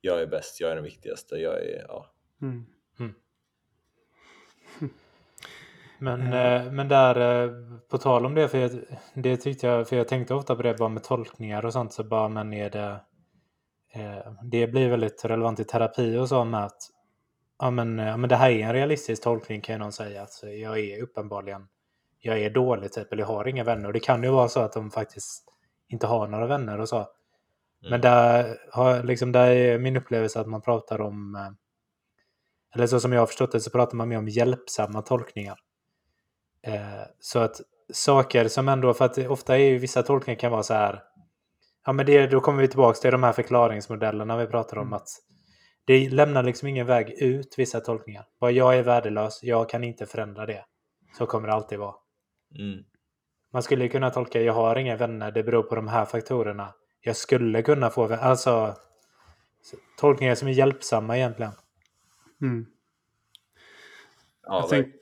[0.00, 2.06] jag är bäst, jag är den viktigaste, jag är, ja.
[2.42, 2.66] Mm.
[5.98, 7.50] Men, eh, men där, eh,
[7.88, 8.70] på tal om det, för jag,
[9.14, 12.04] det tyckte jag, för jag tänkte ofta på det bara med tolkningar och sånt, så
[12.04, 13.00] bara men är det,
[13.94, 16.78] eh, det blir väldigt relevant i terapi och så med att,
[17.58, 20.42] ja men, ja men det här är en realistisk tolkning kan ju någon säga, att
[20.42, 21.68] jag är uppenbarligen,
[22.18, 24.60] jag är dålig typ, eller jag har inga vänner, och det kan ju vara så
[24.60, 25.44] att de faktiskt
[25.88, 27.06] inte har några vänner och så.
[27.80, 28.00] Men Mm.
[28.00, 31.50] där, har, liksom, där är min upplevelse att man pratar om, eh,
[32.74, 35.58] eller så som jag har förstått det så pratar man mer om hjälpsamma tolkningar.
[36.62, 37.60] Eh, så att
[37.92, 41.02] saker som ändå, för att ofta är ju vissa tolkningar kan vara så här,
[41.84, 44.92] ja men det, då kommer vi tillbaka till de här förklaringsmodellerna vi pratar om Mm.
[44.92, 45.08] att
[45.84, 48.24] det lämnar liksom ingen väg ut vissa tolkningar.
[48.40, 50.64] Bara jag är värdelös, jag kan inte förändra det.
[51.18, 51.94] Så kommer det alltid vara.
[52.58, 52.84] Mm.
[53.52, 56.74] Man skulle ju kunna tolka jag har inga vänner, det beror på de här faktorerna.
[57.00, 58.22] Jag skulle kunna få vänner.
[58.22, 58.74] Alltså
[59.62, 61.52] så- tolkningar som är hjälpsamma egentligen.
[62.42, 62.66] Mm.
[64.46, 64.94] Ja, jag tänk,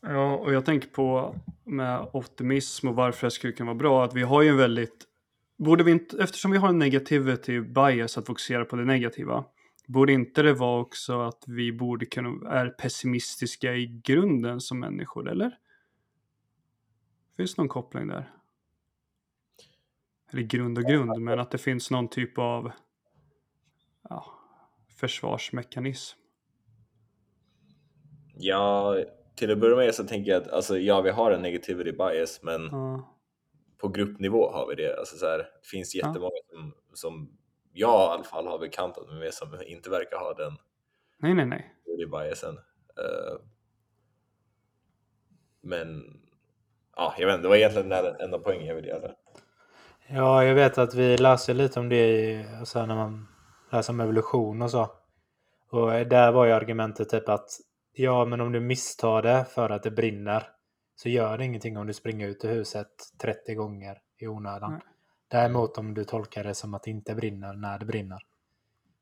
[0.00, 4.14] ja, och jag tänker på med optimism och varför det skulle kunna vara bra att
[4.14, 5.05] vi har ju en väldigt
[5.56, 9.44] Borde vi inte, eftersom vi har en negativity bias att fokusera på det negativa,
[9.86, 15.30] borde inte det vara också att vi borde kunna, är pessimistiska i grunden som människor,
[15.30, 15.58] eller?
[17.36, 18.32] Finns det någon koppling där?
[20.32, 22.72] Eller grund och grund, men att det finns någon typ av
[24.08, 24.26] ja,
[25.00, 26.18] försvarsmekanism.
[28.38, 28.96] Ja,
[29.34, 32.40] till att börja med så tänker jag att alltså, ja, vi har en negativity bias,
[32.42, 33.15] men Ja,
[33.78, 34.98] på gruppnivå har vi det.
[34.98, 36.06] Alltså, så här, det finns Ja.
[36.06, 37.38] jättemånga som, som
[37.72, 40.52] jag i alla fall har bekantat mig med som inte verkar ha den
[41.18, 41.74] nej, nej, nej.
[42.12, 42.54] biasen.
[42.98, 43.40] Eh,
[45.60, 46.02] men
[46.96, 49.10] ja, jag vet inte, det var egentligen den enda poängen jag ville göra.
[50.08, 53.28] Ja, jag vet att vi läser lite om det i, alltså när man
[53.72, 54.90] läser om evolution och så.
[55.70, 57.48] Och där var ju argumentet typ att
[57.92, 60.48] ja, men om du misstar det för att det brinner
[60.96, 64.72] så gör det ingenting om du springer ut ur huset 30 gånger i onödan.
[64.72, 64.80] Nej.
[65.28, 68.18] Däremot om du tolkar det som att det inte brinner när det brinner,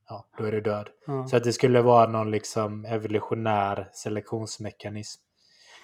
[0.08, 0.88] ja, då är du död.
[1.06, 1.26] Ja.
[1.26, 5.22] Så att det skulle vara någon liksom evolutionär selektionsmekanism.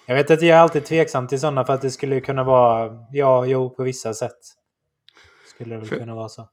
[0.07, 3.07] Jag vet att jag är alltid tveksam till sådana för att det skulle kunna vara,
[3.13, 4.39] ja, jo, på vissa sätt.
[5.55, 6.49] Skulle det väl För- kunna vara så.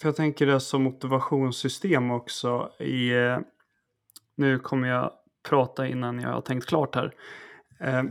[0.00, 2.72] För jag tänker det som motivationssystem också.
[2.78, 3.38] I, eh,
[4.36, 5.12] nu kommer jag
[5.48, 7.14] prata innan jag har tänkt klart här.
[7.80, 8.02] Eh,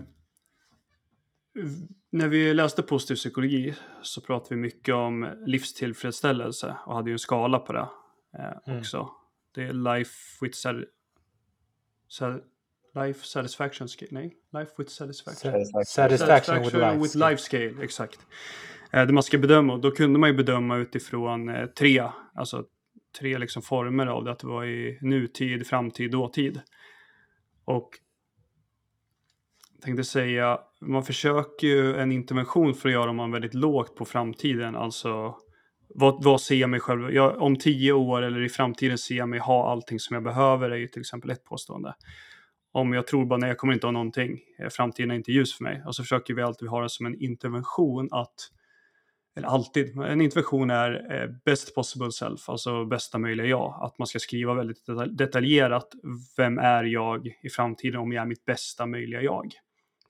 [2.12, 7.20] när vi läste positiv psykologi så pratade vi mycket om livstillfredsställelse och hade ju en
[7.20, 7.88] skala på det
[8.38, 8.80] eh, Mm.
[8.80, 9.10] också.
[9.56, 10.12] Det är life
[10.42, 10.58] with
[12.96, 14.10] life satisfaction scale.
[14.12, 15.66] Nej, life with satisfaction.
[15.66, 16.98] Sa- Satisfaction with life.
[16.98, 18.20] with life scale, exakt.
[18.92, 22.66] Eh, det man ska bedöma, och då kunde man ju bedöma utifrån eh, tre, alltså
[23.20, 26.62] tre liksom former av det, att det var i nutid, framtid, dåtid.
[27.66, 27.90] Och
[29.82, 34.76] tänkte säga, man försöker ju en intervention för att göra man väldigt lågt på framtiden,
[34.76, 35.36] alltså
[35.96, 39.30] vad, vad ser jag mig själv, jag, om tio år eller i framtiden ser jag
[39.30, 41.96] mig ha allting som jag behöver, är ju till exempel ett påstående.
[42.74, 45.58] Om jag tror bara, nej jag kommer inte ha någonting, eh, framtiden är inte ljus
[45.58, 45.84] för mig.
[45.86, 48.36] Och så försöker vi alltid ha det som en intervention att,
[49.36, 53.80] eller alltid, en intervention är eh, best possible self, alltså bästa möjliga jag.
[53.82, 55.88] Att man ska skriva väldigt detaljerat,
[56.38, 59.54] vem är jag i framtiden om jag är mitt bästa möjliga jag?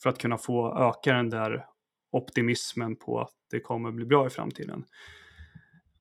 [0.04, 1.66] För att kunna få öka den där
[2.12, 4.86] optimismen på att det kommer bli bra i framtiden.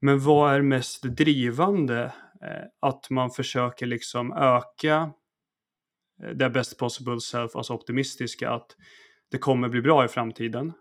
[0.00, 2.12] Men vad är mest drivande?
[2.42, 5.12] Eh, att man försöker liksom öka
[6.22, 8.76] eh, det best possible self, alltså optimistiska, att
[9.30, 10.72] det kommer bli bra i framtiden.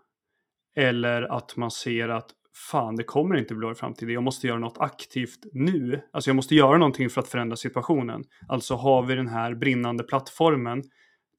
[0.76, 2.30] Eller att man ser att
[2.70, 4.14] fan, det kommer inte bli bra i framtiden.
[4.14, 6.08] Jag måste göra något aktivt nu.
[6.12, 8.24] Alltså jag måste göra någonting för att förändra situationen.
[8.48, 10.82] Alltså har vi den här brinnande plattformen.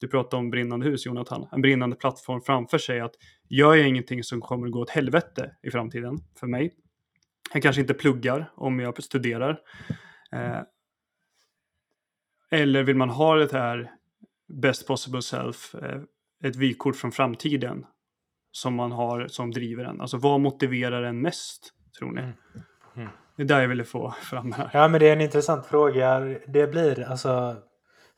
[0.02, 1.48] Du pratade om brinnande hus, Jonathan.
[1.52, 3.00] En brinnande plattform framför sig.
[3.00, 3.12] att
[3.48, 6.72] Gör jag ingenting som kommer att gå åt helvete i framtiden för mig.
[7.52, 9.60] Jag kanske inte pluggar om jag studerar.
[10.32, 10.60] Eh,
[12.50, 13.90] eller vill man ha det här
[14.48, 16.00] best possible self, eh,
[16.44, 17.86] ett vykort från framtiden
[18.52, 20.00] som man har som driver en?
[20.00, 22.20] Alltså vad motiverar en mest, tror ni?
[22.20, 22.32] Mm.
[22.96, 23.08] Mm.
[23.36, 24.70] Det är där jag ville få fram här.
[24.72, 26.20] Ja, men det är en intressant fråga.
[26.46, 27.56] Det blir alltså...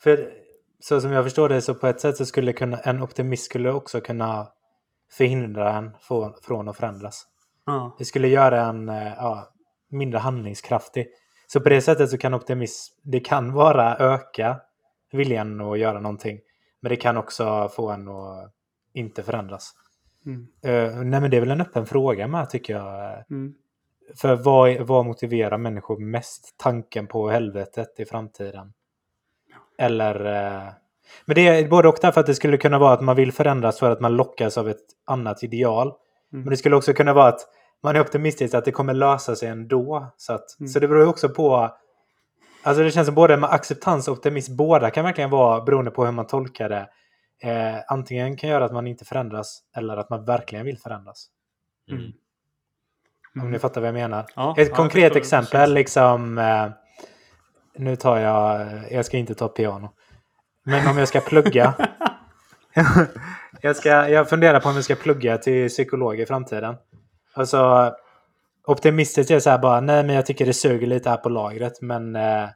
[0.02, 0.43] För
[0.88, 3.72] så som jag förstår det så på ett sätt så skulle kunna, en optimist skulle
[3.72, 4.48] också kunna
[5.10, 7.26] förhindra en från, från att förändras.
[7.66, 7.96] Ja.
[7.98, 9.52] Det skulle göra en eh, ja,
[9.90, 11.06] mindre handlingskraftig.
[11.46, 14.60] Så på det sättet så kan optimism, det kan vara öka
[15.12, 16.40] viljan att göra någonting.
[16.80, 18.52] Men det kan också få en att
[18.92, 19.72] inte förändras.
[20.26, 20.40] Mm.
[20.40, 23.24] Uh, nej men det är väl en öppen fråga med tycker jag.
[23.30, 23.54] Mm.
[24.16, 26.54] För vad, vad motiverar människor mest?
[26.56, 28.72] Tanken på helvetet i framtiden?
[29.78, 30.26] Eller...
[30.26, 30.72] Uh,
[31.24, 33.78] men det är både och därför att det skulle kunna vara att man vill förändras
[33.78, 35.86] för att man lockas av ett annat ideal.
[35.86, 36.44] Mm.
[36.44, 37.40] Men det skulle också kunna vara att
[37.82, 40.12] man är optimistisk att det kommer lösa sig ändå.
[40.16, 40.68] Så, att, Mm.
[40.68, 41.76] så det beror ju också på...
[42.62, 46.04] Alltså det känns som både med acceptans och optimism, båda kan verkligen vara beroende på
[46.04, 46.88] hur man tolkar det.
[47.42, 51.26] Eh, antingen kan göra att man inte förändras eller att man verkligen vill förändras.
[51.90, 52.12] Mm.
[53.42, 54.26] Om ni fattar vad jag menar.
[54.36, 56.38] Ja, Ett ja, konkret exempel, liksom...
[56.38, 56.68] Eh,
[57.78, 58.68] nu tar jag...
[58.90, 59.90] Jag ska inte ta piano.
[60.64, 61.74] Men om jag ska plugga.
[63.60, 66.74] jag, ska, jag funderar på om jag ska plugga till psykolog i framtiden.
[67.34, 67.92] Alltså,
[68.66, 71.80] optimistiskt är så här bara, nej men jag tycker det suger lite här på lagret.
[71.80, 72.48] Men eh,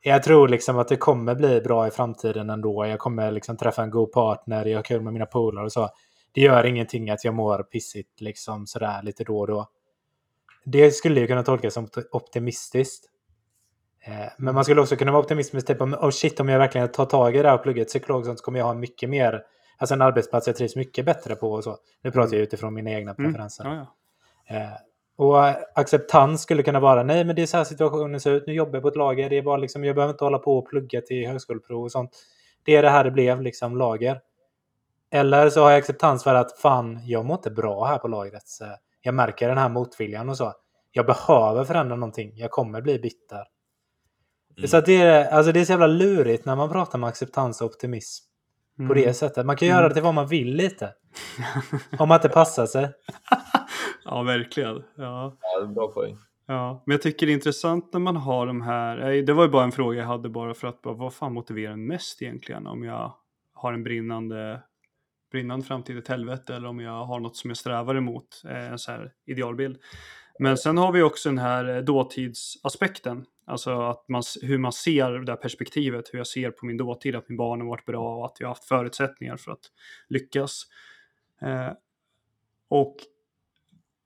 [0.00, 2.86] jag tror liksom att det kommer bli bra i framtiden ändå.
[2.86, 5.88] Jag kommer liksom träffa en god partner, jag har kul med mina polare och så.
[6.32, 9.68] Det gör ingenting att jag mår pissigt liksom sådär lite då och då.
[10.64, 13.10] Det skulle ju kunna tolkas som optimistiskt.
[14.06, 16.88] Eh, Men man skulle också kunna vara optimistisk typ om, oh shit, om jag verkligen
[16.88, 19.42] tar tag i det här och pluggar psykolog så kommer jag ha mycket mer,
[19.78, 21.76] alltså en arbetsplats jag trivs mycket bättre på och så.
[22.02, 23.32] Nu pratar jag utifrån mina egna Mm.
[23.32, 23.64] preferenser.
[23.64, 23.86] Ja,
[24.48, 24.56] ja.
[24.56, 24.68] Eh,
[25.16, 25.46] och
[25.80, 28.74] acceptans skulle kunna vara, nej men det är så här situationen ser ut, nu jobbar
[28.74, 31.00] jag på ett lager, det är bara liksom, jag behöver inte hålla på och plugga
[31.00, 32.10] till högskoleprov och sånt.
[32.64, 34.20] Det är det här det blev, liksom lager.
[35.10, 38.48] Eller så har jag acceptans för att fan, jag mår inte bra här på lagret.
[38.48, 38.64] Så
[39.02, 40.52] jag märker den här motviljan och så.
[40.92, 43.44] Jag behöver förändra någonting, jag kommer bli bitter.
[44.56, 44.68] Mm.
[44.68, 47.60] Så att det, är, alltså det är så jävla lurigt när man pratar om acceptans
[47.60, 48.24] och optimism.
[48.76, 48.94] På Mm.
[48.96, 49.46] det sättet.
[49.46, 50.92] Man kan göra det till vad man vill lite.
[51.98, 52.88] om man inte passar sig.
[54.04, 54.74] ja, verkligen.
[54.96, 55.36] Ja.
[55.40, 56.16] Ja, det är en bra poäng.
[56.46, 59.50] Ja, men jag tycker det är intressant när man har de här, det var ju
[59.50, 62.66] bara en fråga jag hade bara för att bara, vad fan motiverar en mest egentligen
[62.66, 63.14] om jag
[63.54, 64.62] har en brinnande,
[65.32, 68.78] brinnande framtid, ett helvete eller om jag har något som jag strävar emot, eh, en
[68.78, 69.76] sån här idealbild.
[70.38, 75.10] Men sen har vi också den här eh, dåtidsaspekten, alltså att man, hur man ser
[75.10, 78.16] det där perspektivet, hur jag ser på min dåtid, att min barn har varit bra
[78.16, 79.70] och att jag har haft förutsättningar för att
[80.08, 80.62] lyckas.
[81.42, 81.72] Eh,
[82.68, 82.96] och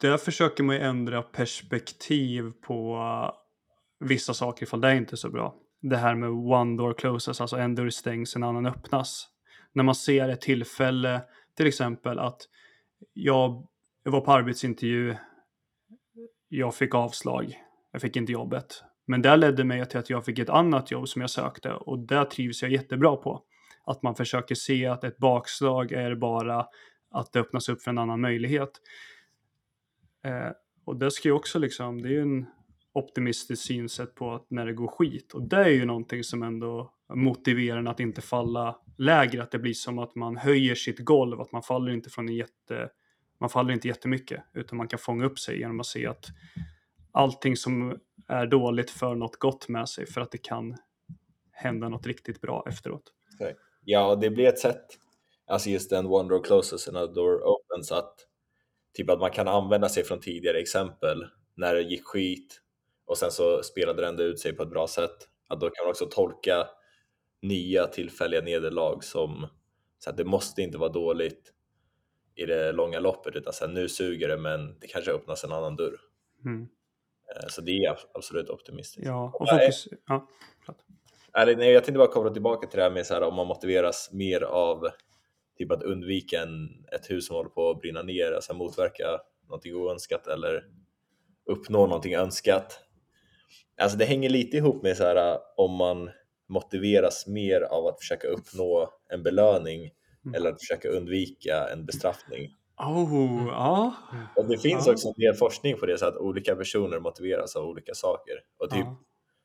[0.00, 3.32] där försöker man ju ändra perspektiv på uh,
[4.08, 5.54] vissa saker ifall det är inte är så bra.
[5.80, 9.28] Det här med one door closes, alltså en dörr stängs, en annan öppnas.
[9.72, 11.20] När man ser ett tillfälle,
[11.56, 12.40] till exempel att
[13.12, 13.66] jag,
[14.02, 15.16] jag var på arbetsintervju,
[16.48, 18.82] jag fick avslag, jag fick inte jobbet.
[19.08, 21.98] Men det ledde mig till att jag fick ett annat jobb som jag sökte och
[21.98, 23.42] där trivs jag jättebra på.
[23.84, 26.66] Att man försöker se att ett bakslag är bara
[27.10, 28.70] att det öppnas upp för en annan möjlighet.
[30.24, 30.50] Eh,
[30.84, 32.46] och det ska ju också liksom, det är ju en
[32.92, 35.32] optimistisk synsätt på att när det går skit.
[35.32, 39.42] Och det är ju någonting som ändå motiverar en att inte falla lägre.
[39.42, 42.34] Att det blir som att man höjer sitt golv, att man faller inte från en
[42.34, 42.88] jätte,
[43.40, 44.44] man faller inte jättemycket.
[44.54, 46.26] Utan man kan fånga upp sig genom att se att
[47.12, 50.76] allting som är dåligt för något gott med sig för att det kan
[51.52, 53.12] hända något riktigt bra efteråt.
[53.84, 54.86] Ja, det blir ett sätt,
[55.46, 58.14] alltså just den one door closes and a door opens, att
[58.94, 62.60] typ att man kan använda sig från tidigare exempel när det gick skit
[63.06, 65.28] och sen så spelade det ändå ut sig på ett bra sätt.
[65.48, 66.66] Att då kan man också tolka
[67.42, 69.46] nya tillfälliga nederlag som
[69.98, 71.52] så att det måste inte vara dåligt
[72.34, 75.52] i det långa loppet utan så här, nu suger det men det kanske öppnas en
[75.52, 76.00] annan dörr.
[76.44, 76.68] Mm.
[77.36, 79.06] Eh, Så det är ab- absolut optimistiskt.
[79.06, 79.88] Ja, och fokus...
[80.08, 80.28] Ja,
[80.64, 80.84] förlåt.
[81.58, 84.10] Nej, jag tänkte bara koppla tillbaka till det här med så här, om man motiveras
[84.12, 84.88] mer av
[85.58, 89.74] typ att undvika en, ett hus som håller på att brinna ner, alltså motverka någonting
[89.74, 90.64] oönskat eller
[91.50, 92.80] uppnå någonting önskat.
[93.80, 96.10] Alltså det hänger lite ihop med så här om man
[96.48, 99.90] motiveras mer av att försöka uppnå en belöning
[100.24, 100.34] Mm.
[100.34, 102.54] eller att försöka undvika en bestraffning.
[102.78, 103.94] Oh, ja.
[104.36, 104.92] Och det finns Ja.
[104.92, 108.34] också en del forskning på det så att olika personer motiveras av olika saker.
[108.58, 108.96] Och typ ja.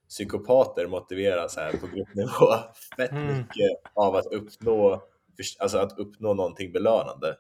[0.10, 2.56] psykopater motiveras här på gruppnivå
[2.98, 3.38] fett Mm.
[3.38, 5.02] mycket av att uppnå,
[5.60, 7.38] alltså att uppnå någonting belönande.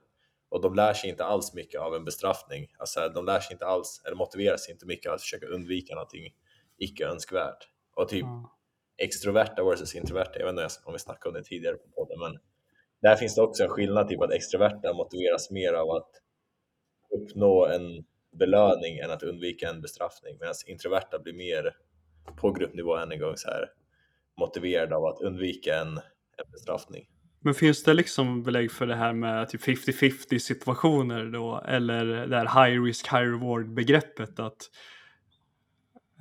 [0.49, 2.67] och de lär sig inte alls mycket av en bestraffning.
[2.77, 5.95] Alltså, de lär sig inte alls, eller motiverar sig inte mycket av att försöka undvika
[5.95, 6.33] någonting
[6.77, 7.67] icke önskvärt.
[7.95, 8.57] Och typ Ja.
[8.97, 12.39] extroverta versus introverta, jag vet inte om vi snackade om det tidigare på podden, men
[13.03, 16.09] där finns det också en skillnad, typ att extroverta motiveras mer av att
[17.15, 18.05] uppnå en
[18.39, 21.75] belöning än att undvika en bestraffning, medan introverta blir mer
[22.35, 23.69] på gruppnivå än en gång så här
[24.39, 25.87] motiverade av att undvika en,
[26.37, 27.05] en bestraffning.
[27.39, 31.63] Men finns det liksom belägg för det här med typ 50-50 situationer då?
[31.67, 34.69] Eller det här high risk, high reward begreppet att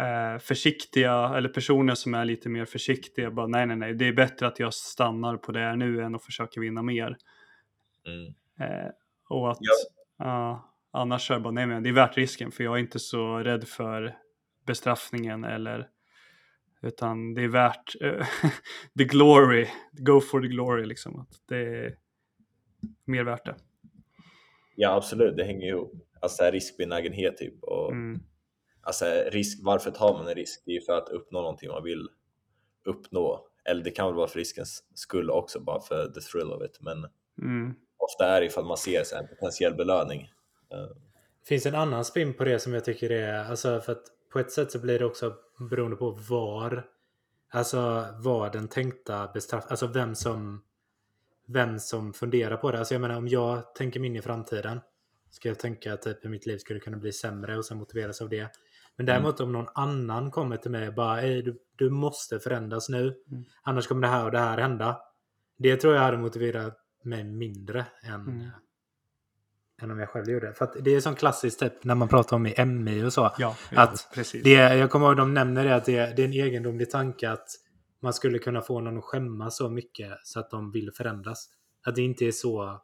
[0.02, 4.12] eh, försiktiga eller personer som är lite mer försiktiga bara nej, nej, nej, det är
[4.12, 7.16] bättre att jag stannar på det här nu än att försöka vinna mer.
[8.06, 8.34] Mm.
[8.60, 8.90] Eh,
[9.28, 9.74] och att Ja.
[10.18, 12.98] ja, annars är det bara nej, men det är värt risken för jag är inte
[12.98, 14.14] så rädd för
[14.66, 15.88] bestraffningen eller
[16.82, 18.26] utan det är värt eh,
[18.98, 21.20] the glory, go for the glory liksom.
[21.20, 21.96] Att det är
[23.04, 23.56] mer värt det.
[24.76, 25.92] Ja, absolut, det hänger ihop.
[26.20, 28.20] Alltså riskbenägenhet typ och Mm.
[28.82, 30.62] Alltså risk, varför tar man en risk?
[30.64, 32.08] Det är ju för att uppnå någonting man vill
[32.84, 33.46] uppnå.
[33.64, 36.78] Eller det kan väl vara för riskens skull också, bara för the thrill of it.
[36.80, 37.06] Men
[37.38, 37.74] Mm.
[37.96, 40.20] ofta är det ifall man ser så en potentiell belöning.
[40.72, 40.78] Eh,
[41.40, 44.38] Det finns en annan spin på det som jag tycker är, alltså för att på
[44.38, 45.34] ett sätt så blir det också
[45.70, 46.86] beroende på var,
[47.50, 50.62] alltså vad den tänkta bestraff, alltså vem som,
[51.46, 52.78] vem som funderar på det.
[52.78, 54.80] Alltså jag menar om jag tänker mig in i framtiden,
[55.30, 58.20] ska jag tänka att typ hur mitt liv skulle kunna bli sämre och sen motiveras
[58.22, 58.48] av det.
[58.96, 63.02] Men däremot om någon annan kommer till mig och bara, du, du måste förändras nu,
[63.30, 63.44] Mm.
[63.62, 65.00] annars kommer det här och det här hända.
[65.58, 68.48] Det tror jag hade motiverat mig mindre än, Mm.
[69.82, 70.54] än om jag själv gjorde det.
[70.54, 73.30] För att det är som klassiskt typ när man pratar om i MI och så.
[73.38, 74.42] Ja, Att precis.
[74.44, 77.46] Det, jag kommer ihåg de nämner det att det, det är en egendomlig tanke att
[78.02, 81.48] man skulle kunna få någon att skämmas så mycket så att de vill förändras.
[81.86, 82.82] Att det inte är så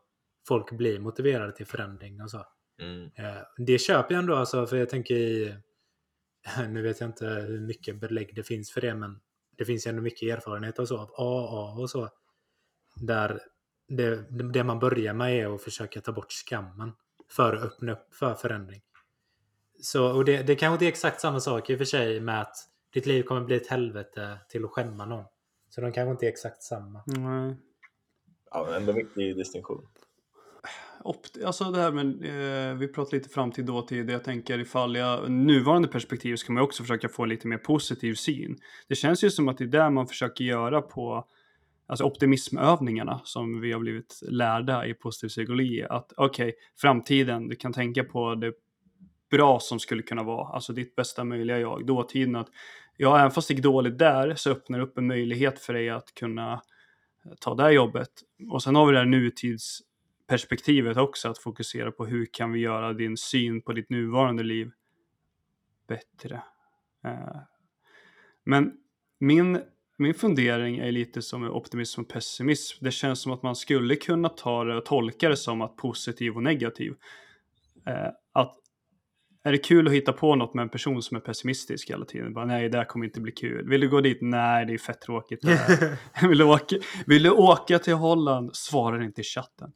[0.48, 2.44] folk blir motiverade till förändring och så.
[2.80, 3.04] Mm.
[3.14, 5.54] Eh, Det köper jag ändå alltså, för jag tänker i...
[6.68, 9.20] Nu vet jag inte hur mycket belägg det finns för det, men
[9.56, 12.08] det finns ju ändå mycket erfarenhet och så av AA och så.
[12.96, 13.40] Där
[13.88, 16.92] det, det man börjar med är att försöka ta bort skammen
[17.30, 18.82] för att öppna upp för förändring.
[19.80, 22.40] Så, och det, det kanske inte är exakt samma sak i och för sig med
[22.40, 22.56] att
[22.92, 25.24] ditt liv kommer bli ett helvete till att skämma någon.
[25.68, 27.02] Så de kanske inte är exakt samma.
[27.06, 27.56] Nej.
[28.50, 29.88] Ja, men ändå viktig distinktion.
[31.04, 34.10] Opt- alltså det här med, eh, vi pratar lite framtid dåtid.
[34.10, 37.48] Jag tänker ifall jag, nuvarande perspektiv så kan man ju också försöka få en lite
[37.48, 38.56] mer positiv syn.
[38.88, 41.24] Det känns ju som att det är där man försöker göra på
[41.86, 45.84] alltså optimismövningarna som vi har blivit lärda i positiv psykologi.
[45.90, 48.52] Att okej, framtiden, du kan tänka på det
[49.30, 51.86] bra som skulle kunna vara, alltså ditt bästa möjliga jag.
[51.86, 52.48] Dåtiden att,
[52.96, 55.90] ja, även fast det gick dåligt där så öppnar det upp en möjlighet för dig
[55.90, 56.62] att kunna
[57.40, 58.10] ta det här jobbet.
[58.50, 59.80] Och sen har vi det här nutids
[60.28, 64.70] nutidsperspektivet också, att fokusera på hur kan vi göra din syn på ditt nuvarande liv
[65.88, 66.42] bättre.
[67.04, 67.40] Eh,
[68.44, 68.72] Men
[69.20, 69.60] min,
[69.98, 72.84] min fundering är lite som optimism och pessimism.
[72.84, 76.36] Det känns som att man skulle kunna ta det och tolka det som att positiv
[76.36, 76.94] och negativ.
[77.86, 78.54] Eh, Att
[79.44, 82.34] är det kul att hitta på något med en person som är pessimistisk hela tiden?
[82.34, 83.68] Bara, nej, det här kommer inte bli kul.
[83.68, 84.18] Vill du gå dit?
[84.20, 85.44] Nej, det är fett tråkigt.
[85.44, 85.96] här."
[86.28, 88.50] vill, du åka, vill du åka till Holland?
[88.56, 89.72] Svarar inte i chatten.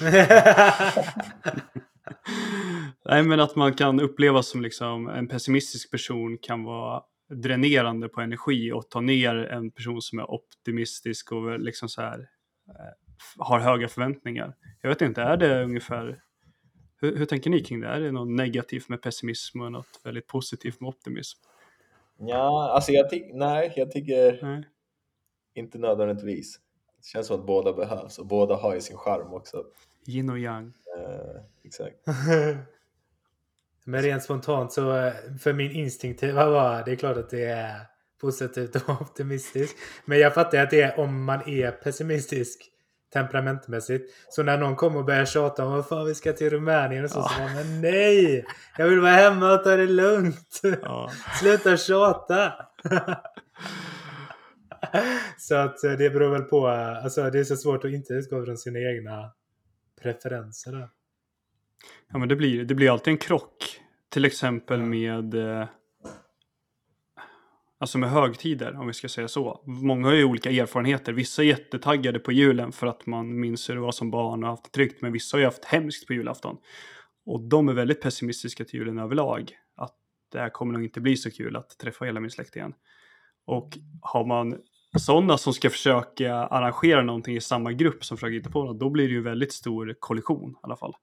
[3.04, 8.20] Nej, men att man kan uppleva som liksom en pessimistisk person kan vara dränerande på
[8.20, 12.18] energi och ta ner en person som är optimistisk och liksom så här
[12.68, 12.92] eh,
[13.38, 14.54] har höga förväntningar.
[14.82, 16.20] Jag vet inte, är det ungefär
[17.00, 17.88] hur, hur tänker ni kring det?
[17.88, 21.38] Är det något negativt med pessimism och något väldigt positivt med optimism?
[22.18, 24.64] Ja, alltså jag tycker, nej, jag tycker Nej.
[25.54, 26.60] inte nödvändigtvis.
[26.98, 29.64] Det känns som att båda behövs och båda har ju sin charm också.
[30.06, 30.72] Yin och yang.
[30.98, 31.96] Eh, exakt.
[33.84, 37.80] Men rent spontant så eh, för min instinktiva var det är klart att det är
[38.20, 39.78] positivt och optimistiskt.
[40.04, 42.70] Men jag fattar att det är om man är pessimistisk
[43.12, 44.14] temperamentmässigt.
[44.28, 47.10] Så när någon kommer och börjar tjata om vad fan vi ska till Rumänien och
[47.10, 48.44] så, så bara, men nej!
[48.78, 50.60] Jag vill vara hemma och ta det lugnt.
[50.82, 51.10] Ja.
[51.40, 52.52] Sluta tjata!
[55.38, 58.12] så att eh, det beror väl på, eh, alltså det är så svårt att inte
[58.12, 59.32] utgå från sina egna
[60.02, 60.88] preferenser där.
[62.12, 63.80] Ja, men det blir, det blir alltid en krock.
[64.08, 65.68] Till exempel med eh,
[67.80, 69.62] Alltså med högtider, om vi ska säga så.
[69.66, 71.12] Många har ju olika erfarenheter.
[71.12, 74.50] Vissa är jättetaggade på julen för att man minns hur det var som barn och
[74.50, 75.02] haft det tryggt.
[75.02, 76.56] Men vissa har ju haft hemskt på julafton.
[77.26, 79.52] Och de är väldigt pessimistiska till julen överlag.
[79.76, 79.94] Att
[80.32, 82.74] det här kommer nog inte bli så kul att träffa hela min släkt igen.
[83.48, 84.58] Och har man
[84.98, 88.90] sådana som ska försöka arrangera någonting i samma grupp som försöker hitta på något, då
[88.90, 90.94] blir det ju väldigt stor kollision i alla fall.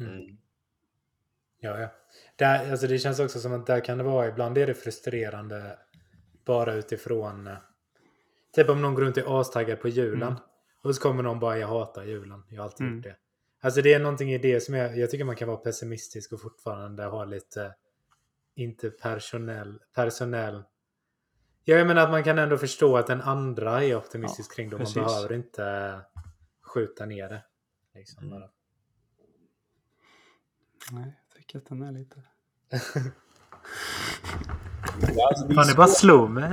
[0.00, 0.36] Mm.
[1.60, 1.88] Ja, ja.
[2.36, 5.78] Där, alltså det känns också som att där kan det vara, ibland är det frustrerande
[6.46, 7.56] bara utifrån, eh,
[8.54, 10.28] typ om någon går runt och är astaggad på julen.
[10.28, 10.40] Mm.
[10.82, 12.96] Och så kommer någon bara, jag hatar julen, jag har alltid Mm.
[12.96, 13.16] gjort det.
[13.62, 16.40] Alltså det är någonting i det som jag, jag tycker man kan vara pessimistisk och
[16.40, 17.74] fortfarande ha lite,
[18.60, 20.62] inte personell, personell.
[21.64, 24.70] Ja, jag menar att man kan ändå förstå att den andra är optimistisk Ja, kring
[24.70, 24.76] det.
[24.76, 24.94] Man precis.
[24.94, 26.00] behöver inte
[26.62, 27.42] skjuta ner det.
[27.94, 28.42] Liksom, Mm.
[30.92, 32.22] Nej, jag tycker att den är lite...
[32.72, 32.98] Alltså,
[35.46, 36.50] det är Fan, det bara slog mig.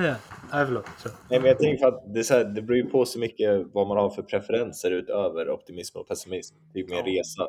[0.51, 0.85] Nej, förlåt.
[1.29, 3.19] Nej, men jag tänker för att det, är så här, det beror ju på så
[3.19, 6.55] mycket vad man har för preferenser utöver optimism och pessimism.
[6.73, 7.19] Typ med en Ja.
[7.21, 7.43] resa.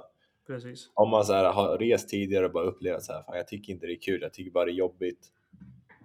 [0.49, 0.90] Precis.
[0.94, 3.72] Om man så här, har rest tidigare och bara upplevt så här, fan, jag tycker
[3.72, 5.26] inte det är kul, jag tycker bara det är jobbigt.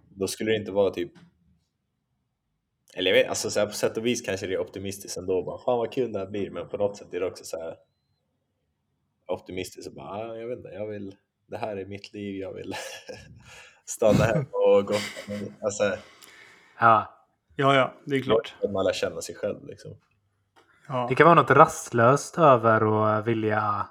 [0.09, 1.11] Då skulle det inte vara typ
[2.95, 5.43] eller jag vet, alltså så här, på sätt och vis kanske det är optimistiskt ändå.
[5.43, 7.57] Bara, fan vad kul det här blir, men på något sätt är det också så
[7.57, 7.75] här
[9.27, 11.15] optimistiskt och bara, ah, jag vet inte, jag vill,
[11.47, 12.75] det här är mitt liv, jag vill
[13.85, 14.95] stanna här och gå.
[15.61, 15.97] Alltså,
[16.79, 17.19] Ja,
[17.55, 18.55] Ja, ja, det är klart.
[18.73, 19.91] man lär känna sig själv liksom.
[20.87, 21.05] Ja.
[21.09, 23.87] Det kan vara något rastlöst över att vilja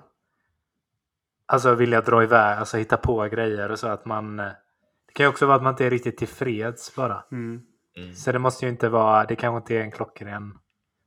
[1.53, 4.47] Alltså vilja dra iväg, alltså hitta på grejer och så att man eh,
[5.07, 7.25] Det kan ju också vara att man inte är riktigt tillfreds bara.
[7.33, 7.63] Mm.
[7.97, 8.15] Mm.
[8.15, 10.53] Så det måste ju inte vara, det kanske inte är en klockren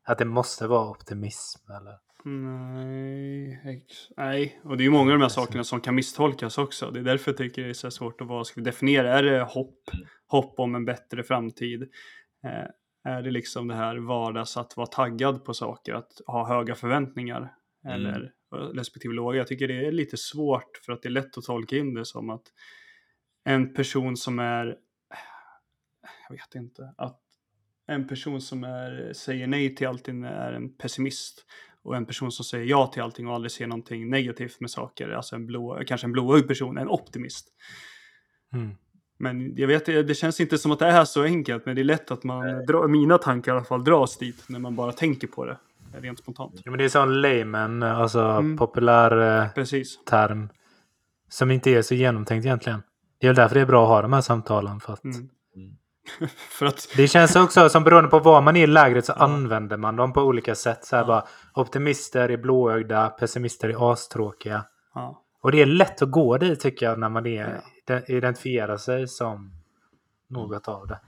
[0.05, 5.19] Att det måste vara optimism eller Nej, ex- nej, och det är ju många av
[5.19, 6.91] de här sakerna som kan misstolkas också.
[6.91, 9.17] Det är därför jag tycker det är så svårt att vad ska vi definiera.
[9.17, 9.79] Är det hopp,
[10.27, 11.81] hopp om en bättre framtid?
[12.43, 16.75] Eh, är det liksom det här vardags att vara taggad på saker, att ha höga
[16.75, 17.53] förväntningar
[17.87, 19.37] eller respektive låga?
[19.37, 22.05] Jag tycker det är lite svårt för att det är lätt att tolka in det
[22.05, 22.43] som att
[23.43, 24.77] en person som är,
[26.29, 27.21] jag vet inte, att
[27.87, 31.45] en person som är, säger nej till allting är en pessimist
[31.81, 35.09] och en person som säger ja till allting och aldrig ser någonting negativt med saker,
[35.09, 37.47] alltså en blå, kanske en blåögd person, en optimist.
[38.53, 38.75] mm.
[39.17, 41.83] Men jag vet, det känns inte som att det är så enkelt, men det är
[41.83, 45.27] lätt att man, drar, mina tankar i alla fall dras dit när man bara tänker
[45.27, 45.57] på det,
[46.01, 46.61] rent spontant.
[46.63, 48.57] ja, men Det är sån layman, alltså Mm.
[48.57, 50.03] populär eh, Precis.
[50.05, 50.49] term
[51.29, 52.83] Som inte är så genomtänkt egentligen.
[53.19, 55.17] Det är väl därför det är bra att ha de här samtalen för att Mm.
[55.55, 55.75] Mm.
[56.59, 59.77] för att, Det känns också som beroende på var man är i lägret så använder
[59.77, 60.85] man dem på olika sätt.
[60.85, 64.65] Så här bara, optimister är blåögda, pessimister är astråkiga.
[64.93, 67.61] ja, Och det är lätt att gå dit tycker jag när man är,
[68.07, 69.51] identifierar sig som
[70.29, 70.99] något av det.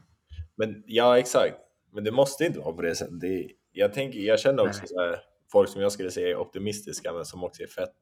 [0.57, 1.55] Men ja, exakt.
[1.93, 3.19] Men det måste inte vara på det sättet.
[3.19, 3.47] Det är,
[3.77, 4.87] jag, tänker, jag känner också Nej.
[4.87, 5.19] så här,
[5.51, 7.93] folk som jag skulle säga är optimistiska, men som också är fett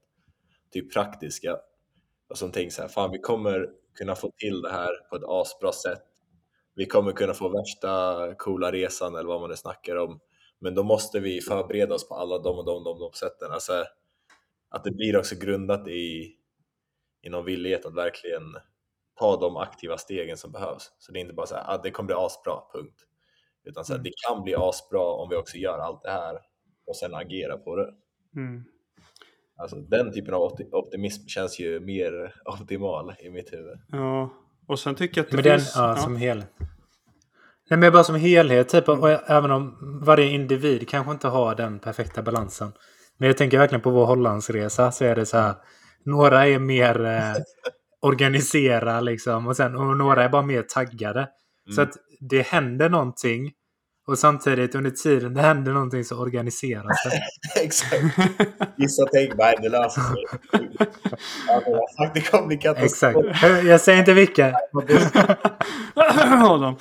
[0.71, 1.57] typ praktiska.
[2.29, 5.23] Och som tänker så här, fan vi kommer kunna få till det här på ett
[5.27, 6.01] asbra sätt.
[6.75, 10.19] Vi kommer kunna få värsta coola resan eller vad man nu snackar om.
[10.59, 13.51] Men då måste vi förbereda oss på alla de och de, de, de sätten.
[13.51, 13.85] Alltså,
[14.69, 16.35] att det blir också grundat i,
[17.21, 18.55] i någon villighet att verkligen
[19.19, 20.91] ta de aktiva stegen som behövs.
[20.99, 23.05] Så det är inte bara så här, ah, det kommer bli asbra, punkt.
[23.65, 24.03] Utan så här, Mm.
[24.03, 26.35] det kan bli asbra om vi också gör allt det här
[26.87, 27.89] och sen agera på det.
[28.35, 28.63] mm,
[29.57, 33.77] Alltså, den typen av opti- optimism känns ju mer optimal i mitt huvud.
[33.87, 34.33] ja.
[34.67, 35.73] Och sen tycker jag att det Men den, finns...
[35.75, 36.51] ja, som helhet.
[37.69, 41.79] Nej, men bara som helhet, typ, och även om varje individ kanske inte har den
[41.79, 42.71] perfekta balansen.
[43.17, 45.53] Men jag tänker verkligen på vår Hollandsresa så är det så här.
[46.05, 47.33] Några är mer eh,
[48.01, 51.29] organiserade liksom och, sen, och några är bara mer taggade.
[51.75, 51.89] Så Mm.
[51.89, 51.97] att
[52.29, 53.51] det händer någonting.
[54.07, 57.61] Och samtidigt under tiden det händer någonting så organiseras det.
[57.63, 58.03] Exakt.
[58.77, 60.15] Vissa tänker bara, det löser sig.
[61.49, 63.25] Alltså, det kommer bli katastrof.
[63.29, 63.65] Exakt.
[63.65, 64.53] Jag säger inte vilka.
[66.43, 66.75] Adam.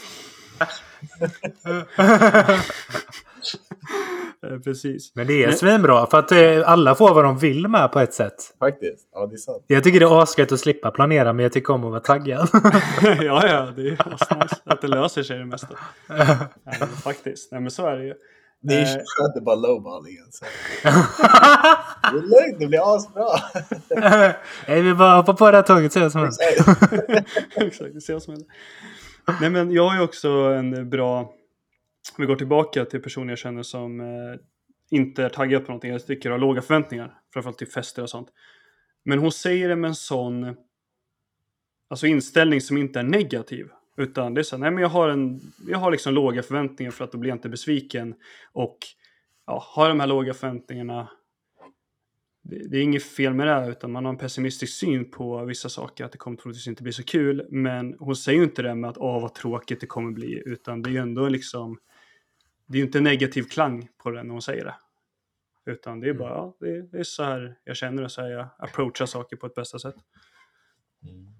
[4.51, 5.12] Eh, Precis.
[5.14, 8.14] Men det är svinbra för att eh, alla får vad de vill med på ett
[8.14, 8.34] sätt.
[8.59, 9.09] Faktiskt.
[9.12, 9.64] Ja, det är sant.
[9.66, 12.49] Jag tycker det är asgött att slippa planera men jag tycker om att vara taggad.
[13.03, 15.68] ja, ja, det är asnice att det löser sig det mesta.
[16.09, 17.53] Nej, faktiskt.
[17.53, 18.14] Nej, men så är det ju.
[18.62, 18.86] Det är Eh.
[18.86, 20.16] skönt att bara lowballing.
[20.24, 20.45] Alltså.
[22.12, 23.26] Det är lugnt, det blir asbra.
[24.66, 26.40] Jag vill bara hoppa på det här tåget så som helst.
[27.57, 28.49] Exakt, det ser jag som händer.
[29.40, 31.30] Nej, men jag har ju också en bra...
[32.12, 34.07] Om vi går tillbaka till personer jag känner som eh,
[34.90, 35.90] inte är taggade på någonting.
[35.90, 37.18] Jag tycker har låga förväntningar.
[37.32, 38.28] Framförallt till fester och sånt.
[39.05, 40.57] Men hon säger det med en sån
[41.88, 43.68] alltså inställning som inte är negativ.
[43.96, 46.90] Utan det är så här, nej men jag har, en, jag har liksom låga förväntningar
[46.90, 48.14] för att då blir jag inte besviken.
[48.52, 48.78] Och
[49.46, 51.09] ja, har de här låga förväntningarna
[52.44, 55.68] det, det är inget fel med det, utan man har en pessimistisk syn på vissa
[55.68, 57.46] saker, att det kommer troligtvis inte bli så kul.
[57.50, 60.82] Men hon säger ju inte det med att åh vad tråkigt det kommer bli, utan
[60.82, 61.78] det är ju ändå liksom,
[62.67, 64.75] det är ju inte negativ klang på det när hon säger det.
[65.67, 68.23] Utan det är bara, ja, det, är, det är så här jag känner och så
[68.23, 69.97] här jag approachar saker på ett bästa sätt.
[71.03, 71.35] Mm.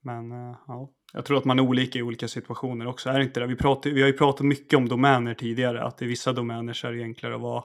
[0.00, 3.10] Men eh, ja, jag tror att man är olika i olika situationer också.
[3.10, 3.46] Är det inte det?
[3.46, 6.86] Vi, pratar, vi har ju pratat mycket om domäner tidigare, att i vissa domäner så
[6.86, 7.64] är det enklare att vara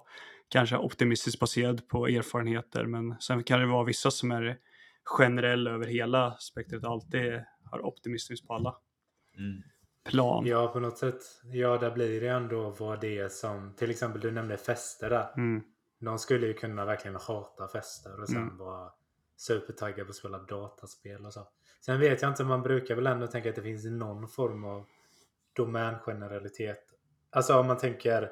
[0.50, 4.58] kanske optimistiskt baserad på erfarenheter, men sen kan det vara vissa som är
[5.04, 8.76] generella över hela spektrat, alltid har optimistiskt på alla
[9.38, 9.64] Mm.
[10.04, 10.46] Plan.
[10.46, 11.22] Ja, på något sätt.
[11.44, 13.74] Ja, där blir det ändå vad det är som...
[13.76, 15.34] Till exempel, du nämnde fester där.
[15.38, 15.64] Mm,
[16.00, 18.58] Någon skulle ju kunna verkligen hata fester och sen Mm.
[18.58, 18.92] vara
[19.38, 21.48] supertaggad på att spela dataspel och så.
[21.86, 24.86] Sen vet jag inte, man brukar väl ändå tänka att det finns någon form av
[25.54, 26.84] domängeneralitet.
[27.30, 28.32] Alltså om man tänker...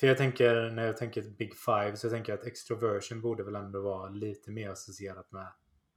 [0.00, 3.54] För jag tänker, när jag tänker Big Five så tänker jag att extroversion borde väl
[3.54, 5.46] ändå vara lite mer associerat med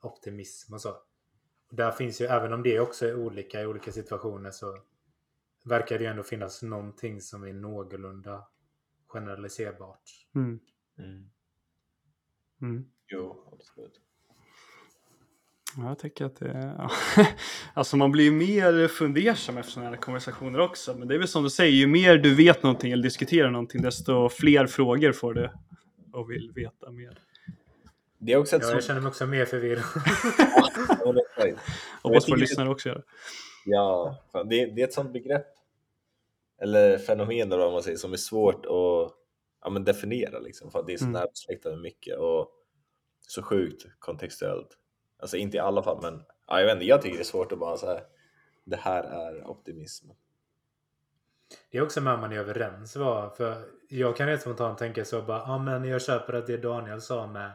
[0.01, 0.95] optimism och så.
[1.71, 4.77] Där finns ju, även om det också är olika i olika situationer så
[5.65, 8.47] verkar det ju ändå finnas någonting som är någorlunda
[9.07, 10.03] generaliserbart.
[10.35, 10.59] mm,
[10.97, 11.29] Mm.
[12.61, 12.85] mm.
[13.07, 14.01] Jo, absolut.
[15.77, 16.91] Ja, jag tycker att det ja.
[17.73, 20.97] Alltså man blir ju mer fundersam efter sådana här konversationer också.
[20.97, 23.81] Men det är väl som du säger, ju mer du vet någonting eller diskuterar någonting,
[23.81, 25.51] desto fler frågor får du
[26.13, 27.19] och vill veta mer.
[28.23, 29.83] Det är också ett Ja, jag känner mig också mer förvirrad.
[32.03, 33.03] Hoppas våra lyssnare också gör det.
[33.65, 35.47] Ja, fan, det, det är ett sånt begrepp.
[36.61, 39.13] Eller fenomen eller vad man säger som är svårt att
[39.63, 40.71] ja, men definiera liksom.
[40.71, 41.13] För att det är så Mm.
[41.13, 42.51] nära besläktat med mycket och
[43.27, 44.77] så sjukt kontextuellt.
[45.19, 47.51] Alltså inte i alla fall men ja, jag vet inte, jag tycker det är svårt
[47.51, 48.01] att bara säga
[48.63, 50.09] det här är optimism.
[51.71, 53.33] Det är också med man är överens va?
[53.37, 57.01] För jag kan rent spontant tänka så bara, ja men jag köper att det Daniel
[57.01, 57.51] sa med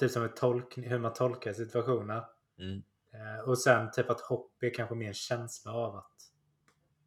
[0.00, 2.24] typ som ett tolk, hur man tolkar situationer.
[2.58, 2.82] Mm.
[3.14, 6.12] Eh, och sen typ att hopp är kanske mer en känsla av att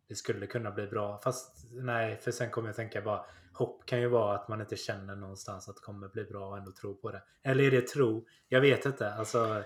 [0.07, 1.19] det skulle kunna bli bra.
[1.23, 4.75] Fast nej, för sen kommer jag tänka bara hopp kan ju vara att man inte
[4.75, 7.21] känner någonstans att det kommer bli bra och ändå tror på det.
[7.43, 8.27] Eller är det tro?
[8.47, 9.13] Jag vet inte.
[9.13, 9.63] Alltså,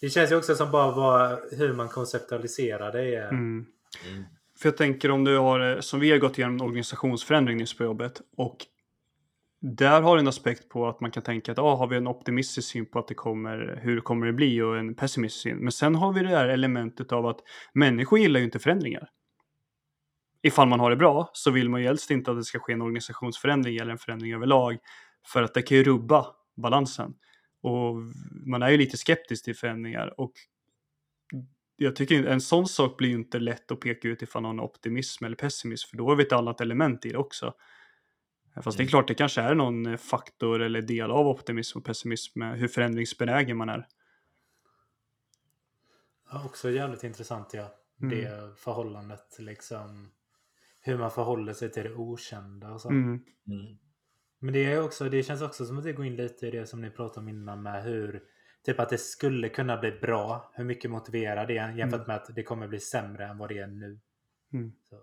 [0.00, 3.14] det känns ju också som bara vad, hur man konceptualiserar det.
[3.14, 3.66] Är, Mm.
[4.08, 4.24] Mm.
[4.58, 7.76] För jag tänker om du har, eh, som vi har gått igenom en organisationsförändring nyss
[7.76, 8.56] på jobbet och
[9.60, 12.06] där har du en aspekt på att man kan tänka att ah, har vi en
[12.06, 15.58] optimistisk syn på att det kommer, hur kommer det bli och en pessimistisk syn.
[15.58, 17.40] Men sen har vi det här elementet av att
[17.72, 19.08] människor gillar ju inte förändringar.
[20.42, 22.72] Ifall man har det bra så vill man ju helst inte att det ska ske
[22.72, 24.78] en organisationsförändring eller en förändring överlag
[25.26, 26.26] för att det kan ju rubba
[26.56, 27.14] balansen.
[27.62, 27.96] Och
[28.46, 30.32] man är ju lite skeptisk till förändringar och
[31.76, 34.58] jag tycker inte- en sån sak blir ju inte lätt att peka ut ifall någon
[34.58, 37.54] är optimism eller pessimism, för då har vi ett annat element i det också.
[38.62, 41.84] Fast det är klart, det kanske är någon eh, faktor eller del av optimism och
[41.84, 43.86] pessimism med hur förändringsbenägen man är.
[46.30, 47.74] Ja, också jävligt intressant ja.
[48.02, 48.18] Mm.
[48.18, 50.12] Det förhållandet liksom.
[50.80, 52.88] Hur man förhåller sig till det okända och så.
[52.88, 53.24] Mm.
[53.46, 53.78] Mm.
[54.38, 56.66] Men det, är också, det känns också som att det går in lite i det
[56.66, 58.22] som ni pratade om innan med hur
[58.66, 60.50] Typ att det skulle kunna bli bra.
[60.54, 62.06] Hur mycket motiverar det jämfört Mm.
[62.06, 64.00] med att det kommer bli sämre än vad det är nu.
[64.52, 64.72] Mm.
[64.82, 65.02] Så,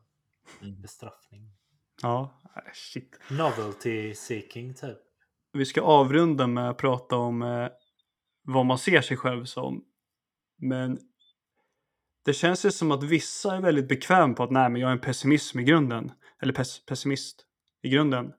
[0.61, 0.81] Mm.
[0.81, 1.51] bestraffning.
[2.03, 3.19] Ja, äh, shit.
[3.29, 4.97] Novelty seeking typ.
[5.53, 7.67] Vi ska avrunda med att prata om eh,
[8.43, 9.83] vad man ser sig själv som.
[10.57, 10.99] Men
[12.25, 14.91] det känns ju som att vissa är väldigt bekväm på att nej, men jag är
[14.91, 16.11] en pessimism i grunden.
[16.41, 17.45] Eller pess- pessimist
[17.81, 18.33] i grunden.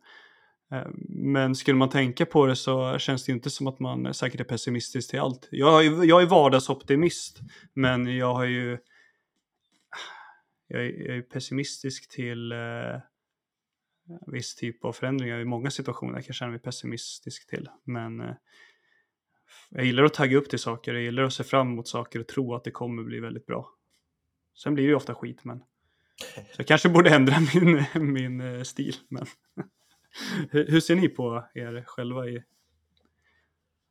[0.72, 4.12] Eh, Men skulle man tänka på det så känns det inte som att man är
[4.12, 5.48] säkert är pessimistisk till allt.
[5.50, 7.40] Jag är, jag är vardagsoptimist,
[7.74, 8.78] men jag har ju
[10.68, 12.58] jag är, jag är pessimistisk till eh,
[14.26, 15.38] viss typ av förändringar.
[15.38, 17.68] I många situationer kan jag känna mig pessimistisk till.
[17.84, 18.34] Men eh,
[19.70, 22.28] jag gillar att tagga upp till saker, jag gillar att se fram emot saker och
[22.28, 23.70] tro att det kommer bli väldigt bra.
[24.62, 25.59] Sen blir det ju ofta skit, men
[26.28, 28.94] så jag kanske borde ändra min, min eh, stil.
[29.09, 29.26] Men
[30.50, 32.42] hur, hur ser ni på er själva i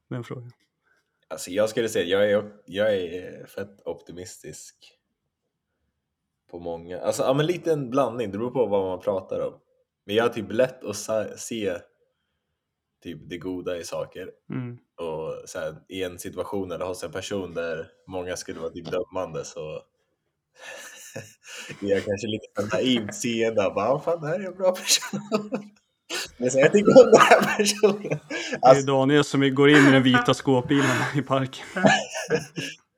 [0.09, 0.51] den frågan?
[1.27, 4.99] Alltså jag skulle säga jag är, jag är fett optimistisk
[6.51, 9.59] på många, alltså ja, men lite en blandning, det beror på vad man pratar om.
[10.05, 11.77] Men jag har typ lätt att se
[13.03, 14.77] typ det goda i saker Mm.
[14.97, 18.91] och så här, i en situation eller hos en person där många skulle vara typ
[18.91, 19.59] dömande så
[21.81, 24.71] är jag kanske lite naivt seende och bara "Ah, fan det här är en bra
[24.71, 25.19] person.
[26.37, 28.01] Men så jag tycker om den här personen.
[28.03, 28.19] Det är
[28.69, 31.65] Alltså, Daniel som går in i den vita skåpbilen i parken.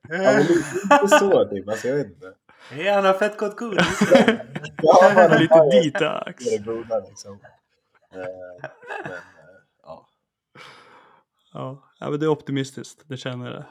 [0.08, 2.32] ja, men lite så typ, alltså jag vet inte.
[2.72, 4.00] Ja, han har fett gott godis.
[4.82, 6.44] Ja, man, Lite detox.
[6.44, 7.32] det är det goda liksom.
[7.32, 7.38] Eh,
[8.12, 9.18] Men, eh,
[9.82, 10.06] ja.
[11.52, 13.64] Ja, ja men det är optimistiskt, det känner jag.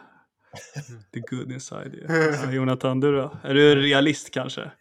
[1.14, 2.06] The good inside you.
[2.14, 3.38] Ja, Jonathan, du då?
[3.44, 4.72] Är du realist kanske?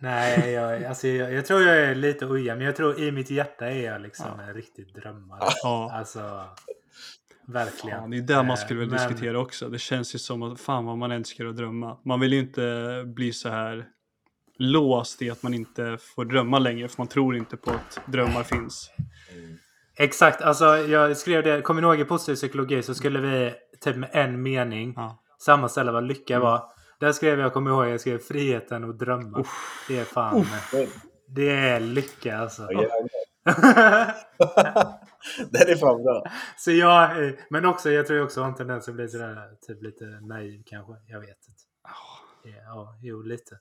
[0.00, 2.58] Nej, jag, alltså, jag, jag tror jag är lite ojämn.
[2.58, 5.48] Men jag tror i mitt hjärta är jag liksom en riktig drömmare.
[5.62, 5.90] Ja.
[5.92, 6.48] Alltså,
[7.46, 8.02] verkligen.
[8.02, 9.68] Ja, det är där man Eh, skulle vilja men- diskutera också.
[9.68, 11.98] Det känns ju som att fan vad man älskar att drömma.
[12.04, 13.84] Man vill ju inte bli så här
[14.58, 18.42] låst i att man inte får drömma längre för man tror inte på att drömmar
[18.42, 18.90] finns.
[19.96, 23.96] Exakt, alltså jag skrev det, kommer ni ihåg i positiv psykologi så skulle vi typ
[23.96, 25.22] med en mening Ja.
[25.38, 26.62] sammanställa vad lycka var.
[27.00, 29.44] Där skrev jag, kommer ihåg, jag skrev friheten och drömma.
[29.88, 30.46] Det är fan,
[31.28, 32.68] det är lycka alltså.
[32.70, 32.86] Ja,
[35.50, 36.24] Den är fan bra.
[36.56, 39.50] så jag, eh, men också, jag tror jag också har en tendens att bli sådär,
[39.66, 40.92] typ lite naiv kanske.
[41.06, 41.62] Jag vet inte.
[41.84, 43.58] Ja, Ja, jo lite.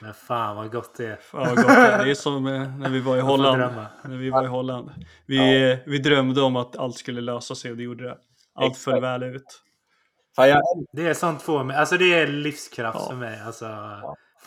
[0.00, 1.16] Men fan vad gott det är.
[1.16, 2.04] Fan vad gott det är.
[2.04, 3.58] Det är som eh, när vi var i Holland.
[4.04, 4.90] När vi var i Holland.
[5.26, 8.18] Vi, eh, vi drömde om att allt skulle lösa sig och det gjorde det.
[8.54, 9.02] Allt föll Exakt.
[9.04, 9.62] väl ut.
[10.36, 10.62] Jag,
[10.92, 13.06] Det är sånt får mig, alltså det är livskraft Ja.
[13.10, 13.40] för mig.
[13.40, 13.66] Alltså,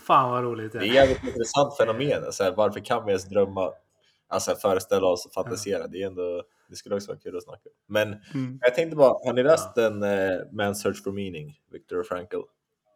[0.07, 1.11] fan vad roligt det det är är.
[1.11, 2.31] ett intressant fenomen.
[2.31, 3.71] Så här, varför kan vi ens drömma?
[4.31, 5.87] Alltså föreställa oss och fantisera.
[5.87, 7.69] Det, är ändå, det skulle också vara kul att snacka.
[7.87, 8.59] Men Mm.
[8.61, 12.37] jag tänkte bara, har ni läst den eh, Man's Search for Meaning, Viktor Frankl?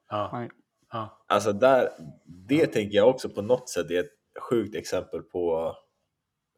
[0.10, 0.48] Ja,
[0.92, 1.24] ja.
[1.28, 1.90] Alltså där,
[2.26, 5.76] det tänker jag också på något sätt är ett sjukt exempel på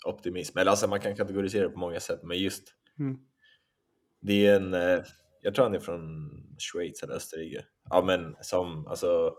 [0.06, 0.58] optimism.
[0.58, 2.64] Eller alltså man kan kategorisera det på många sätt, men just
[3.00, 3.18] Mm.
[4.22, 5.00] det är en, eh,
[5.42, 7.66] jag tror han är från Schweiz eller Österrike.
[7.90, 9.36] Ja men som alltså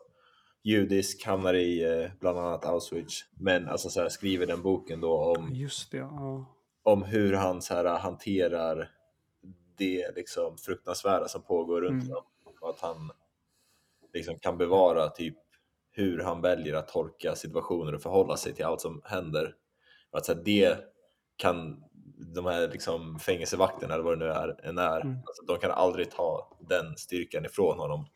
[0.71, 3.25] judisk, hamnar i eh, bland annat Auschwitz.
[3.35, 5.55] Men alltså så här, skriver den boken då om,
[5.91, 6.45] det, ja.
[6.83, 8.91] om hur han så här, hanterar
[9.79, 12.09] det liksom fruktansvärda som pågår runt Mm.
[12.09, 12.25] honom.
[12.61, 13.11] Och att han
[14.15, 15.37] liksom kan bevara typ
[15.91, 19.55] hur han väljer att tolka situationer och förhålla sig till allt som händer.
[20.11, 20.79] Och att så här, det
[21.37, 21.85] kan
[22.35, 25.17] de här liksom fängelsevakterna eller vad det nu är, än är Mm.
[25.27, 28.07] alltså, de kan aldrig ta den styrkan ifrån honom.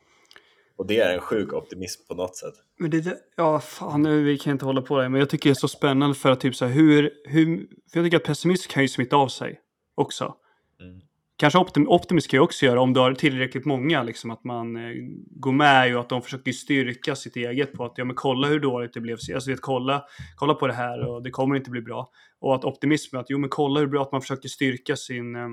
[0.77, 2.53] Och det är en sjuk optimism på något sätt.
[2.79, 5.53] Men det, ja fan nu, vi kan inte hålla på det, men jag tycker det
[5.53, 7.57] är så spännande för att typ så här, hur, hur,
[7.91, 9.59] för jag tycker att pessimism kan ju smitta av sig
[9.95, 10.35] också.
[10.81, 11.01] Mm.
[11.37, 14.75] Kanske optim, optimism kan ju också göra om du har tillräckligt många, liksom att man
[14.75, 14.91] eh,
[15.31, 18.59] går med och att de försöker styrka sitt eget på att ja men kolla hur
[18.59, 20.03] dåligt det blev, alltså vet, kolla,
[20.35, 22.09] kolla på det här och det kommer inte bli bra.
[22.39, 25.35] Och att optimism är att jo men kolla hur bra att man försöker styrka sin,
[25.35, 25.49] eh,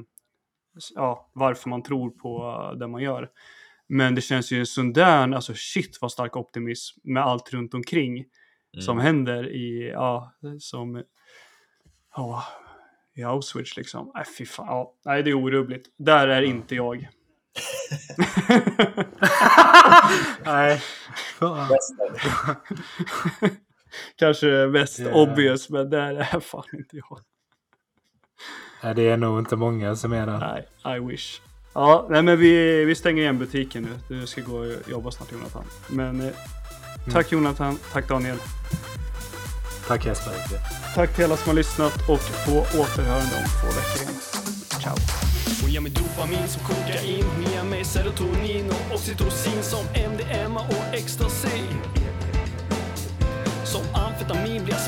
[0.95, 3.29] ja varför man tror på eh, det man gör.
[3.93, 7.75] Men det känns ju en sån där, alltså shit vad stark optimism med allt runt
[7.75, 8.25] omkring
[8.81, 9.07] som Mm.
[9.07, 11.03] händer i, ja, som,
[12.17, 12.45] ja,
[13.15, 14.11] i Auschwitz liksom.
[14.15, 14.67] Nej, fy fan.
[14.67, 15.87] Ja, nej, det är orubbligt.
[15.99, 17.09] Där är inte jag.
[20.45, 20.83] Nej.
[24.17, 25.13] Kanske mest Ja.
[25.15, 27.19] obvious, men där är fan inte jag.
[28.83, 30.65] Nej, det är nog inte många som är där.
[30.85, 31.41] Nej, I wish.
[31.73, 34.21] Ja, nej men vi, vi stänger igen butiken nu.
[34.21, 35.65] Du ska gå och jobba snart Jonathan.
[35.89, 36.33] Men eh,
[37.13, 38.37] tack Jonathan, tack Daniel.
[39.89, 40.33] Tack Jesper.
[40.95, 44.21] Tack till alla som har lyssnat och på återhörande om två veckor igen.
[44.83, 44.97] Ciao!
[45.63, 50.95] Hon ger mig dopamin som kokain Hon ger mig serotonin och oxytocin som MDMA och
[50.95, 51.61] ecstasy
[53.65, 54.81] Som amfetamin blir jag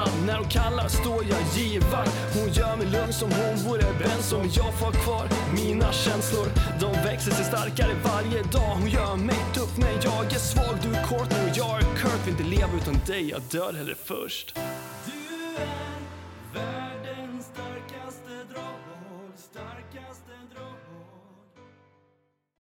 [0.00, 2.06] speedad När hon kallar står jag givar.
[2.34, 5.28] Hon gör mig lugn som hon vore vän Som jag får ha kvar.
[5.54, 6.46] Mina känslor
[6.80, 8.76] De växer sig starkare varje dag.
[8.80, 10.76] Hon gör mig tuff när jag är svag.
[10.82, 13.94] Du är kort och jag är Kurt Vill inte leva utan dig, jag dör hellre
[14.04, 14.54] först.
[15.06, 16.89] Du är